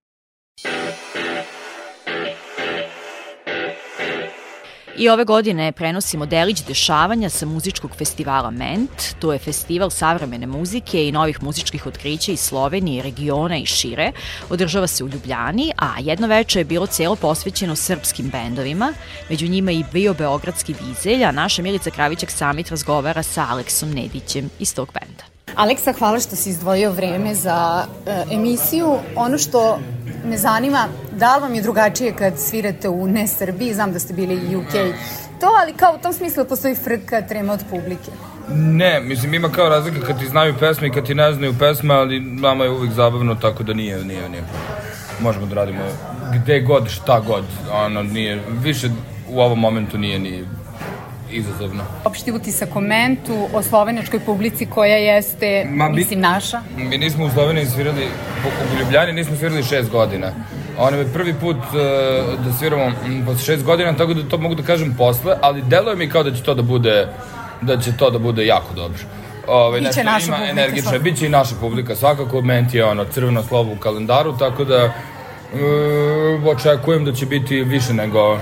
[5.01, 9.15] I ove godine prenosimo delić dešavanja sa muzičkog festivala Ment.
[9.19, 14.13] To je festival savremene muzike i novih muzičkih otkrića iz Slovenije, regiona i šire.
[14.51, 18.93] Održava se u Ljubljani, a jedno veče je bilo celo posvećeno srpskim bendovima,
[19.31, 24.51] među njima i bio Beogradski dizelj, a naša Milica Kravićak Samit razgovara sa Aleksom Nedićem
[24.59, 25.30] iz tog benda.
[25.57, 28.97] Aleksa, hvala što si izdvojio vreme za uh, emisiju.
[29.17, 29.79] Ono što
[30.25, 34.15] me zanima, da li vam je drugačije kad svirate u ne Srbiji, znam da ste
[34.15, 34.73] bili i UK,
[35.41, 38.11] to, ali kao u tom smislu postoji frka, trema od publike.
[38.55, 41.95] Ne, mislim ima kao razlika kad ti znaju pesme i kad ti ne znaju pesme,
[41.95, 44.43] ali nama je uvijek zabavno, tako da nije, nije, nije.
[45.21, 45.81] Možemo da radimo
[46.35, 48.89] gde god, šta god, ono, nije, više
[49.29, 50.45] u ovom momentu nije ni
[51.33, 51.85] izazovno.
[52.05, 56.63] Opšti utisak o mentu, o slovenačkoj publici koja jeste, Ma, mi, mislim, naša?
[56.77, 58.07] Mi nismo u Sloveniji svirali,
[58.75, 60.33] u Ljubljani nismo svirali šest godina.
[60.79, 62.93] Ono je prvi put uh, da sviramo
[63.27, 66.35] posle šest godina, tako da to mogu da kažem posle, ali deluje mi kao da
[66.35, 67.09] će to da bude
[67.61, 68.99] da će to da bude jako dobro.
[69.47, 70.61] Ove, biće naša ima publika.
[70.61, 72.41] Energična, biće i naša publika, svakako.
[72.41, 77.93] Ment je ono crveno slovo u kalendaru, tako da uh, očekujem da će biti više
[77.93, 78.39] nego,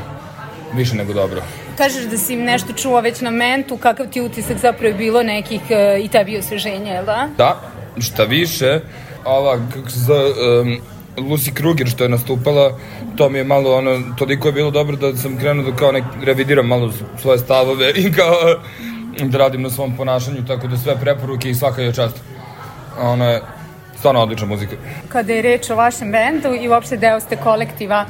[0.74, 1.42] više nego dobro
[1.78, 5.22] kažeš da si im nešto čuo već na mentu, kakav ti utisak zapravo je bilo
[5.22, 7.28] nekih uh, i tebi osveženja, jel da?
[7.36, 7.60] Da,
[7.98, 8.80] šta više,
[9.24, 10.78] ova, kako se zove, um,
[11.16, 12.78] Lucy Kruger što je nastupala,
[13.16, 16.04] to mi je malo ono, toliko je bilo dobro da sam krenuo da kao nek
[16.22, 18.34] revidiram malo svoje stavove i kao
[19.28, 22.16] da radim na svom ponašanju, tako da sve preporuke i svaka je čast.
[23.00, 23.42] Ona je
[23.98, 24.76] stvarno odlična muzika.
[25.08, 28.04] Kada je reč o vašem bendu i uopšte deo ste kolektiva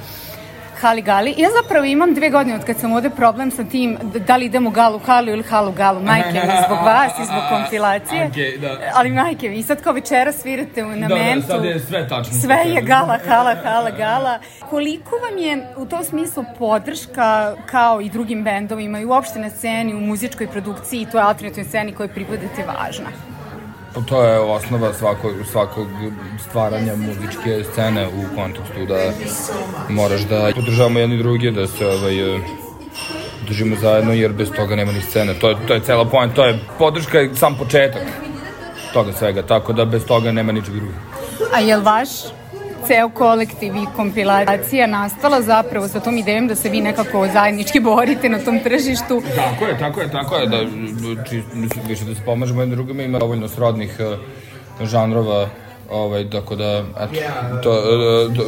[1.02, 1.34] Gali.
[1.36, 4.70] Ja zapravo imam dve godine od kad sam ovde problem sa tim da li idemo
[4.70, 6.00] Galu Halu ili Halu Galu.
[6.02, 8.30] Majke mi, zbog vas i zbog kompilacije.
[8.34, 8.78] Okay, da.
[8.94, 11.46] Ali majke mi, sad kao večera svirate na da, mentu.
[11.46, 12.38] Da, sad je sve tačno.
[12.40, 14.38] Sve je Gala, Hala, Hala, Gala.
[14.70, 19.94] Koliko vam je u tom smislu podrška kao i drugim bendovima i uopšte na sceni,
[19.94, 23.27] u muzičkoj produkciji i toj alternativnoj sceni kojoj pripadate važna?
[24.02, 25.86] To je osnova svakog, svakog
[26.48, 29.12] stvaranja muzičke scene u kontekstu da
[29.88, 32.14] moraš da podržavamo jedni drugi, da se ovaj,
[33.46, 35.34] držimo zajedno, jer bez toga nema ni scene.
[35.34, 38.02] To je, to je cela point, to je podrška i sam početak
[38.92, 40.94] toga svega, tako da bez toga nema ničeg drugog.
[41.52, 42.08] A je li vaš
[42.86, 48.28] ceo kolektiv i kompilacija nastala zapravo sa tom idejom da se vi nekako zajednički borite
[48.28, 49.22] na tom tržištu.
[49.36, 50.58] Tako je, tako je, tako je, da,
[51.28, 51.42] či,
[51.88, 55.48] više da se pomažemo jednim drugima, ima dovoljno srodnih uh, žanrova
[55.90, 57.20] ovaj, tako da, eto,
[57.62, 58.44] to, uh, do,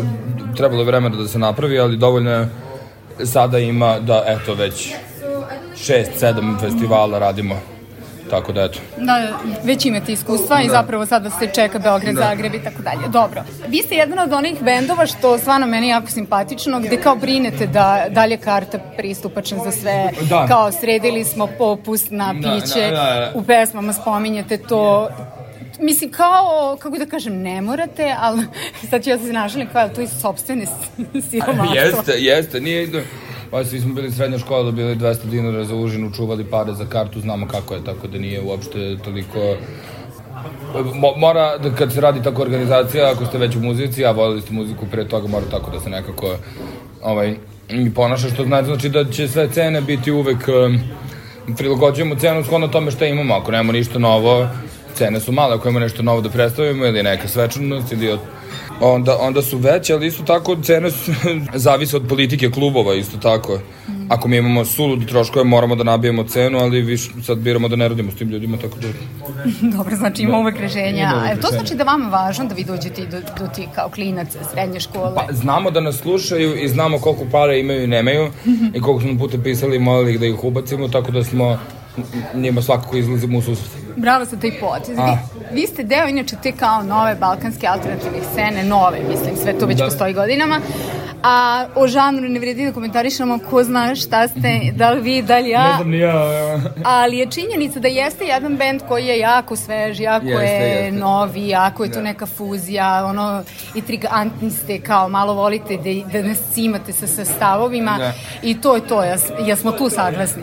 [0.57, 2.49] trebalo je vremena da se napravi, ali dovoljno je
[3.25, 4.95] sada ima da, eto, već
[5.77, 7.80] šest, sedam festivala radimo
[8.31, 8.79] Tako da eto.
[8.97, 9.29] Da,
[9.65, 10.63] već imate iskustva da.
[10.63, 12.21] i zapravo sada se čeka Beograd, da.
[12.21, 13.09] Zagreb i tako dalje.
[13.09, 13.43] Dobro.
[13.69, 18.07] Vi ste jedan od onih bendova što stvarno meni jako simpatično, gde kao brinete da
[18.11, 20.11] dalje karta pristupačna za sve.
[20.29, 20.47] Da.
[20.47, 23.33] Kao sredili smo popust na da, piće, da, da, da.
[23.35, 25.09] u pesmama spominjete to
[25.81, 28.43] mislim, kao, kako da kažem, ne morate, ali
[28.91, 30.67] sad ću ja se našalim kao, to je sobstvene
[31.31, 31.75] siromaštvo.
[31.75, 32.89] Jeste, jeste, nije,
[33.51, 37.21] Pa svi smo bili srednja škola, dobili 200 dinara za užinu, čuvali pare za kartu,
[37.21, 39.57] znamo kako je, tako da nije uopšte toliko...
[40.95, 44.41] Mo, mora, da kad se radi tako organizacija, ako ste već u muzici, a volili
[44.41, 46.37] ste muziku pre toga, mora tako da se nekako
[47.03, 47.35] ovaj,
[47.95, 50.81] ponaša, što znači, znači da će sve cene biti uvek um,
[51.57, 54.49] prilagođujemo cenu shodno tome šta imamo, ako nemamo ništa novo,
[54.95, 58.21] cene su male, ako imamo nešto novo da predstavimo ili neka svečanost ili od
[58.81, 61.13] onda, onda su veće, ali isto tako cene su,
[61.65, 63.59] zavise od politike klubova, isto tako.
[64.09, 67.89] Ako mi imamo sulud troškove, moramo da nabijemo cenu, ali viš, sad biramo da ne
[67.89, 68.89] radimo s tim ljudima, tako da...
[69.77, 70.39] Dobro, znači ima da.
[70.39, 71.13] uvek rešenja.
[71.17, 74.81] Uvek to znači da vama važno da vi dođete do, do ti kao klinac srednje
[74.81, 75.13] škole?
[75.15, 78.31] Pa, znamo da nas slušaju i znamo koliko pare imaju i nemaju
[78.75, 81.59] i koliko smo puta pisali i molili da ih ubacimo, tako da smo
[82.35, 83.71] njima svakako izlazimo u susret.
[83.97, 84.97] Bravo za taj potez.
[84.99, 89.67] Vi, vi ste deo inače te kao nove balkanske alternativne scene, nove, mislim, sve to
[89.67, 89.85] već da.
[89.85, 90.61] postoji godinama.
[91.23, 95.39] A o žanru ne vredi da komentarišemo ko zna šta ste, da li vi, da
[95.39, 95.69] li ja.
[95.69, 96.61] Ne znam ni ja.
[97.01, 100.99] Ali je činjenica da jeste jedan band koji je jako svež, jako jeste, je jeste.
[100.99, 102.05] novi, jako je to da.
[102.05, 103.43] neka fuzija, ono,
[103.75, 108.13] intrigantni ste, kao malo volite da, da nas cimate sa sastavovima da.
[108.43, 109.17] i to je to, ja,
[109.47, 110.43] ja smo tu saglasni.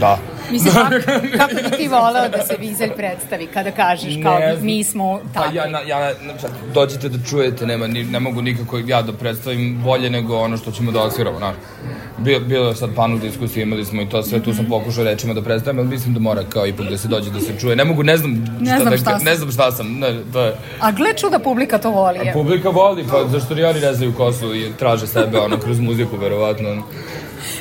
[0.00, 0.18] Da.
[0.50, 4.84] Mislim, kako, kako bi ti voleo da se Vizelj predstavi kada kažeš kao ne, mi
[4.84, 5.48] smo tako?
[5.48, 6.12] Pa ja, na, ja,
[6.74, 10.70] dođite da čujete, nema, ni, ne mogu nikako ja da predstavim bolje nego ono što
[10.70, 11.56] ćemo da osviramo, znaš.
[12.18, 15.34] Bilo, bilo je sad panel diskusije, imali smo i to sve, tu sam pokušao rečima
[15.34, 17.76] da predstavim, ali mislim da mora kao ipak da se dođe da se čuje.
[17.76, 19.98] Ne mogu, ne znam šta, ne znam da, šta, ne znam šta sam.
[19.98, 20.54] Ne, to je.
[20.80, 22.18] A gle čuda publika to voli.
[22.18, 22.30] Je.
[22.30, 25.58] A publika voli, pa zašto i oni ne znaju ko su i traže sebe ono
[25.58, 26.82] kroz muziku, verovatno.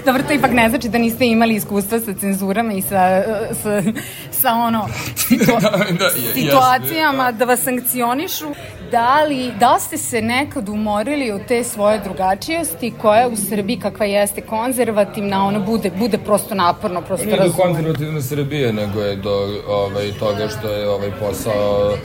[0.05, 3.23] Dobro, to ipak ne znači da niste imali iskustva sa cenzurama i sa,
[3.63, 3.83] sa,
[4.31, 5.69] sa ono, situa da,
[5.99, 8.45] da, je, situacijama yes, da vas sankcionišu.
[8.91, 14.05] Da li, da ste se nekad umorili od te svoje drugačijosti koja u Srbiji kakva
[14.05, 17.43] jeste konzervativna, ono bude, bude prosto naporno, prosto razumno.
[17.43, 21.97] Nije do konzervativne Srbije, nego je do ovaj, toga što je ovaj posao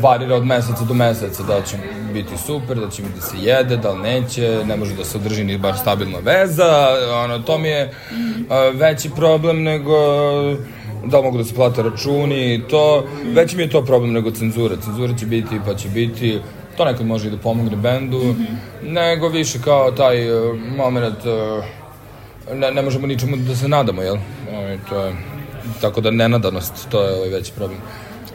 [0.00, 1.76] varira od meseca do meseca, da će
[2.12, 5.18] biti super, da će mi da se jede, da li neće, ne može da se
[5.18, 6.88] održi ni bar stabilna veza,
[7.24, 7.92] ono, to mi je
[8.74, 9.94] veći problem nego
[11.04, 14.76] da mogu da se plate računi i to, veći mi je to problem nego cenzura,
[14.76, 16.40] cenzura će biti pa će biti,
[16.76, 18.92] to nekad može i da pomogne bendu, mm -hmm.
[18.92, 21.64] nego više kao taj uh, moment, uh,
[22.54, 24.16] ne, ne možemo ničemu da se nadamo, jel?
[24.52, 25.12] Ovaj, to je,
[25.80, 27.78] tako da nenadanost, to je ovaj veći problem.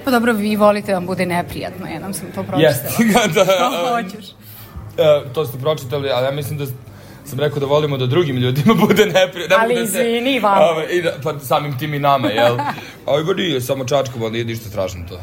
[0.05, 2.63] Pa dobro, vi volite da vam bude neprijatno, jednom sam to pročitala.
[2.63, 3.03] Jeste,
[3.35, 3.45] da.
[3.45, 4.29] Što hoćeš?
[4.29, 6.65] Uh, to ste pročitali, ali ja mislim da
[7.25, 9.57] sam rekao da volimo da drugim ljudima bude neprijatno.
[9.59, 10.57] Ali da se, izvini vam.
[10.61, 12.57] Ove, i da, pa samim tim i nama, jel?
[13.05, 15.19] Ovo ba nije samo čačkovo, nije ništa strašno to.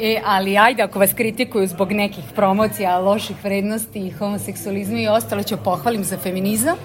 [0.00, 5.56] E, ali ajde, ako vas kritikuju zbog nekih promocija, loših vrednosti, homoseksualizma i ostalo, ću
[5.64, 6.76] pohvalim za feminizam.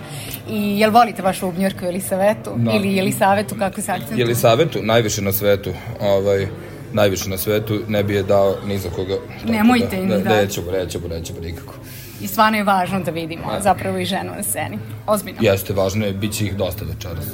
[0.50, 2.52] I jel volite vašu ubnjorku Jelisavetu?
[2.56, 2.72] Da.
[2.72, 4.20] Ili Jelisavetu, kako se akcentu?
[4.20, 5.74] Jelisavetu, najviše na svetu.
[6.02, 6.48] Ovaj,
[6.94, 9.18] najviše na svetu, ne bi je dao ni za koga.
[9.46, 10.30] Nemojte da, ni da.
[10.30, 11.74] Nećemo, nećemo, nećemo nikako.
[12.22, 13.62] I stvarno je važno da vidimo A.
[13.62, 14.80] zapravo i ženu na sceni.
[15.08, 15.40] Ozbiljno.
[15.42, 17.26] Jeste, važno je, bit će ih dosta večeras.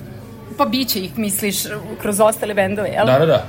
[0.57, 1.63] Pa bit će ih, misliš,
[2.01, 3.05] kroz ostale bendove, jel?
[3.05, 3.45] Da, da, da.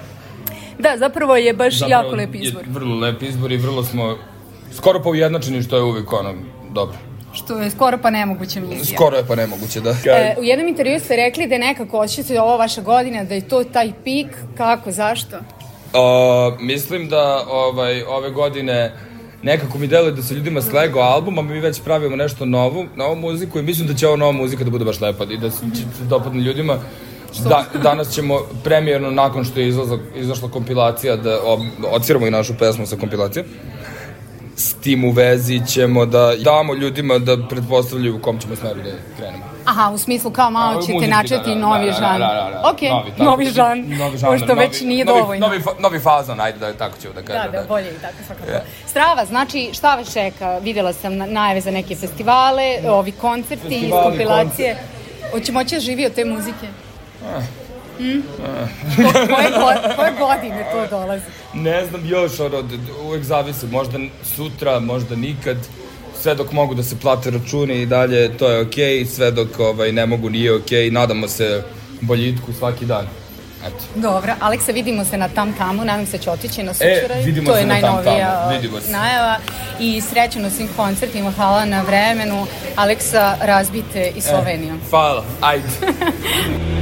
[0.79, 2.63] Da, zapravo je baš zapravo jako lep izbor.
[2.67, 4.17] Je vrlo lep izbor i vrlo smo
[4.77, 6.35] skoro pa ujednačeni, što je uvijek ono,
[6.71, 6.97] dobro.
[7.33, 8.97] Što je skoro pa nemoguća misija.
[8.97, 9.91] Skoro je pa nemoguće, da.
[9.91, 13.49] E, u jednom intervju ste rekli da je nekako osjećate ova vaša godina, da je
[13.49, 14.27] to taj pik.
[14.57, 15.37] Kako, zašto?
[15.93, 18.93] Uh, mislim da ovaj, ove godine
[19.43, 23.17] nekako mi deluje da se ljudima slego album, a mi već pravimo nešto novo, novu
[23.17, 25.57] muziku i mislim da će ova nova muzika da bude baš lepa i da će
[25.99, 26.79] se dopadne ljudima.
[27.49, 31.61] Da, danas ćemo premijerno, nakon što je izlazla, izašla kompilacija, da ob,
[31.93, 33.47] odsviramo i našu pesmu sa kompilacijom
[34.61, 38.91] s tim u vezi ćemo da damo ljudima da pretpostavljaju u kom ćemo smeru da
[39.17, 39.45] krenemo.
[39.67, 42.19] Aha, u smislu kao malo A, ćete muzički, načeti da, da, novi da, da, žan.
[42.19, 42.71] da, da, da.
[42.71, 43.25] Ok, Novi, tako.
[43.25, 45.47] novi žan, Novi žanr, pošto već novi- nije novi, dovoljno.
[45.47, 47.53] Novi, fa- novi fazon, ajde da tako ćemo da Da, kažem.
[47.53, 48.51] da, bolje i tako svakako.
[48.51, 48.65] Je.
[48.87, 50.59] Strava, znači šta vas čeka?
[50.59, 54.77] Videla sam na- najave za neke festivale, ovi koncerti, Festivali, kompilacije.
[55.33, 56.67] Hoće moći da živi od te muzike?
[57.21, 57.47] Hmm?
[58.97, 61.25] Ko, koje, go- koje godine to dolazi?
[61.55, 62.63] Ne znam još, ono,
[63.05, 63.99] uvek zavisi, možda
[64.37, 65.57] sutra, možda nikad,
[66.23, 69.59] sve dok mogu da se plate računi i dalje, to je okej, okay, sve dok
[69.59, 71.63] ovaj, ne mogu nije okej, okay, nadamo se
[72.01, 73.07] boljitku svaki dan.
[73.67, 73.85] Eto.
[73.95, 77.21] Dobro, Aleksa, vidimo se na Tam Tamu, nadam se da će otići na sučeraj.
[77.21, 78.93] E, vidimo to se je na Tam najnovija Tamu, vidimo se.
[78.93, 79.37] najava.
[79.81, 82.47] I srećno na svim koncertima, hvala na vremenu.
[82.77, 84.75] Aleksa, razbite i Sloveniju.
[84.75, 85.69] E, hvala, ajde.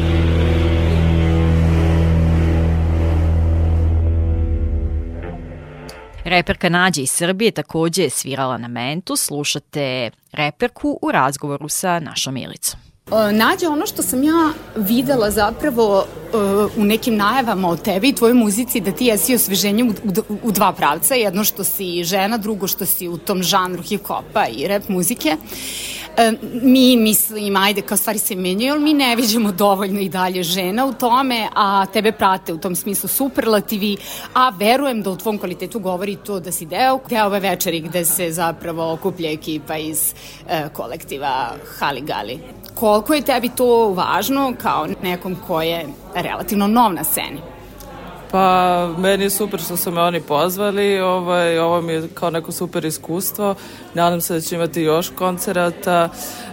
[6.28, 9.16] Reperka Nađa iz Srbije takođe je svirala na Mentu.
[9.16, 12.80] Slušate reperku u razgovoru sa našom Milicom.
[13.12, 16.36] E, Nađa, ono što sam ja videla zapravo e,
[16.76, 19.92] u nekim najavama o tebi i tvojoj muzici, da ti jesi osveženje u,
[20.42, 21.14] u dva pravca.
[21.14, 25.36] Jedno što si žena, drugo što si u tom žanru hip-hopa i rap muzike.
[26.62, 30.86] Mi mislim, ajde, kao stvari se menjaju, ali mi ne viđemo dovoljno i dalje žena
[30.86, 33.96] u tome, a tebe prate u tom smislu superlativi,
[34.34, 38.04] a verujem da u tvom kvalitetu govori to da si deo, deo ove večeri gde
[38.04, 40.14] se zapravo okuplja ekipa iz
[40.48, 42.38] e, kolektiva Haligali.
[42.74, 47.57] Koliko je tebi to važno kao nekom ko je relativno nov na sceni?
[48.30, 52.52] Pa, meni je super što su me oni pozvali, ovaj, ovo mi je kao neko
[52.52, 53.54] super iskustvo,
[53.94, 56.08] nadam se da ću imati još koncerata,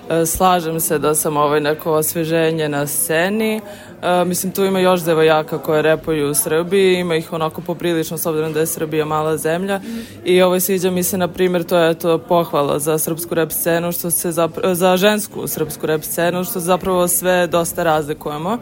[0.10, 3.62] e, slažem se da sam ovaj neko osveženje na sceni,
[4.02, 8.26] e, mislim tu ima još devojaka koje repuju u Srbiji, ima ih onako poprilično s
[8.26, 9.82] obzirom da je Srbija mala zemlja.
[10.26, 13.92] I ovaj sviđa mi se na primjer to je to pohvala za srpsku rep scenu
[13.92, 18.58] što se zapra- za žensku srpsku rep scenu što zapravo sve dosta razlikujemo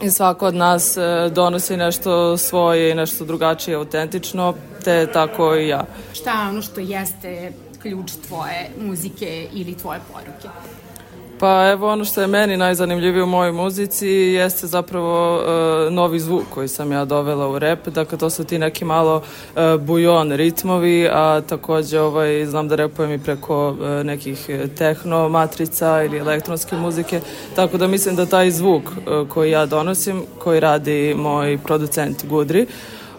[0.00, 5.68] i svako od nas e, donosi nešto svoje i nešto drugačije, autentično, te tako i
[5.68, 5.84] ja.
[6.12, 10.48] Šta je ono što jeste ključ tvoje muzike ili tvoje poruke?
[11.42, 16.42] Pa evo ono što je meni najzanimljivije u mojoj muzici jeste zapravo e, novi zvuk
[16.50, 19.22] koji sam ja dovela u rep, dakle to su ti neki malo
[19.56, 26.02] e, bujon ritmovi, a takođe ovaj, znam da repujem i preko e, nekih tehno matrica
[26.02, 27.20] ili elektronske muzike,
[27.56, 28.82] tako da mislim da taj zvuk
[29.28, 32.66] koji ja donosim, koji radi moj producent Gudri,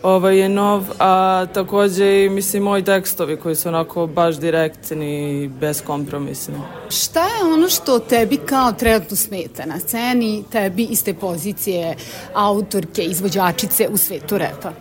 [0.03, 5.47] ovaj je nov, a takođe i mislim moji tekstovi koji su onako baš direktni i
[5.47, 6.55] beskompromisni.
[6.89, 11.95] Šta je ono što tebi kao trenutno smeta na sceni, tebi iz te pozicije
[12.33, 14.71] autorke, izvođačice u svetu repa?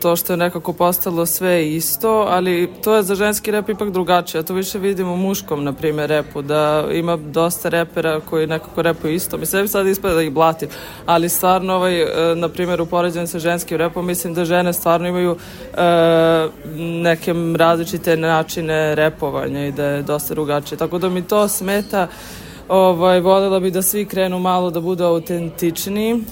[0.00, 4.42] To što je nekako postalo sve isto, ali to je za ženski rep ipak drugačije.
[4.42, 9.14] To više vidim u muškom, na primjer, repu, da ima dosta repera koji nekako repuju
[9.14, 9.38] isto.
[9.38, 10.68] Mislim, sad ispada da ih blatim,
[11.06, 15.08] ali stvarno, ovaj, e, na primjer, u poređenju sa ženskim repom, mislim da žene stvarno
[15.08, 20.78] imaju e, neke različite načine repovanja i da je dosta drugačije.
[20.78, 22.08] Tako da mi to smeta,
[22.68, 26.22] ovaj, voljela bi da svi krenu malo da budu autentičniji,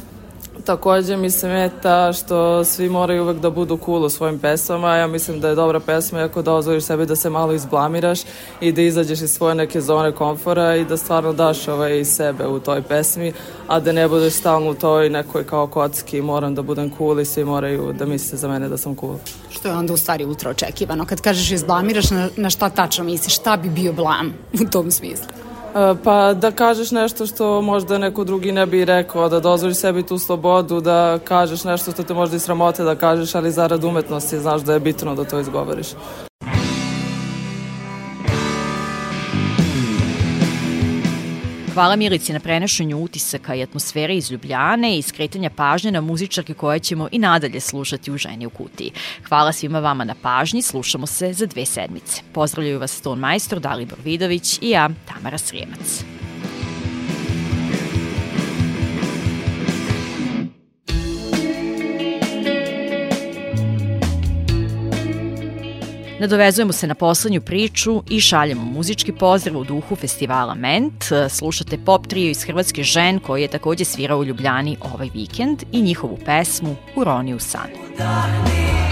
[0.65, 4.97] Takođe mi se meta što svi moraju uvek da budu cool u svojim pesmama.
[4.97, 8.21] Ja mislim da je dobra pesma ako dozvoliš sebi da se malo izblamiraš
[8.61, 12.61] i da izađeš iz svoje neke zone komfora i da stvarno daš ovaj sebe u
[12.61, 13.33] toj pesmi,
[13.67, 17.25] a da ne budeš stalno u toj nekoj kao kocki moram da budem cool i
[17.25, 19.17] svi moraju da misle za mene da sam cool.
[19.51, 21.07] Što je onda u stvari ultra očekivano.
[21.07, 23.35] Kad kažeš izblamiraš, na, na šta tačno misliš?
[23.35, 25.54] Šta bi bio blam u tom smislu?
[25.75, 30.03] E, Pa da kažeš nešto što možda neko drugi ne bi rekao, da dozvoliš sebi
[30.03, 34.39] tu slobodu, da kažeš nešto što te možda i sramote da kažeš, ali zarad umetnosti
[34.39, 35.87] znaš da je bitno da to izgovoriš.
[41.75, 46.81] Hvala Milici na prenošenju utisaka i atmosfere iz Ljubljane i skretanja pažnje na muzičarke koje
[46.81, 48.93] ćemo i nadalje slušati u Ženi u kutiji.
[49.29, 52.23] Hvala svima vama na pažnji, slušamo se za dve sedmice.
[52.33, 56.05] Pozdravljaju vas ton majstor Dalibor Vidović i ja, Tamara Srijemac.
[66.25, 71.05] Nadovezujemo se na poslednju priču i šaljemo muzički pozdrav u duhu festivala Ment.
[71.29, 75.83] Slušate pop trio iz Hrvatske žen koji je takođe svirao u Ljubljani ovaj vikend i
[75.83, 77.69] njihovu pesmu Uroni u san.
[77.95, 78.84] Udahni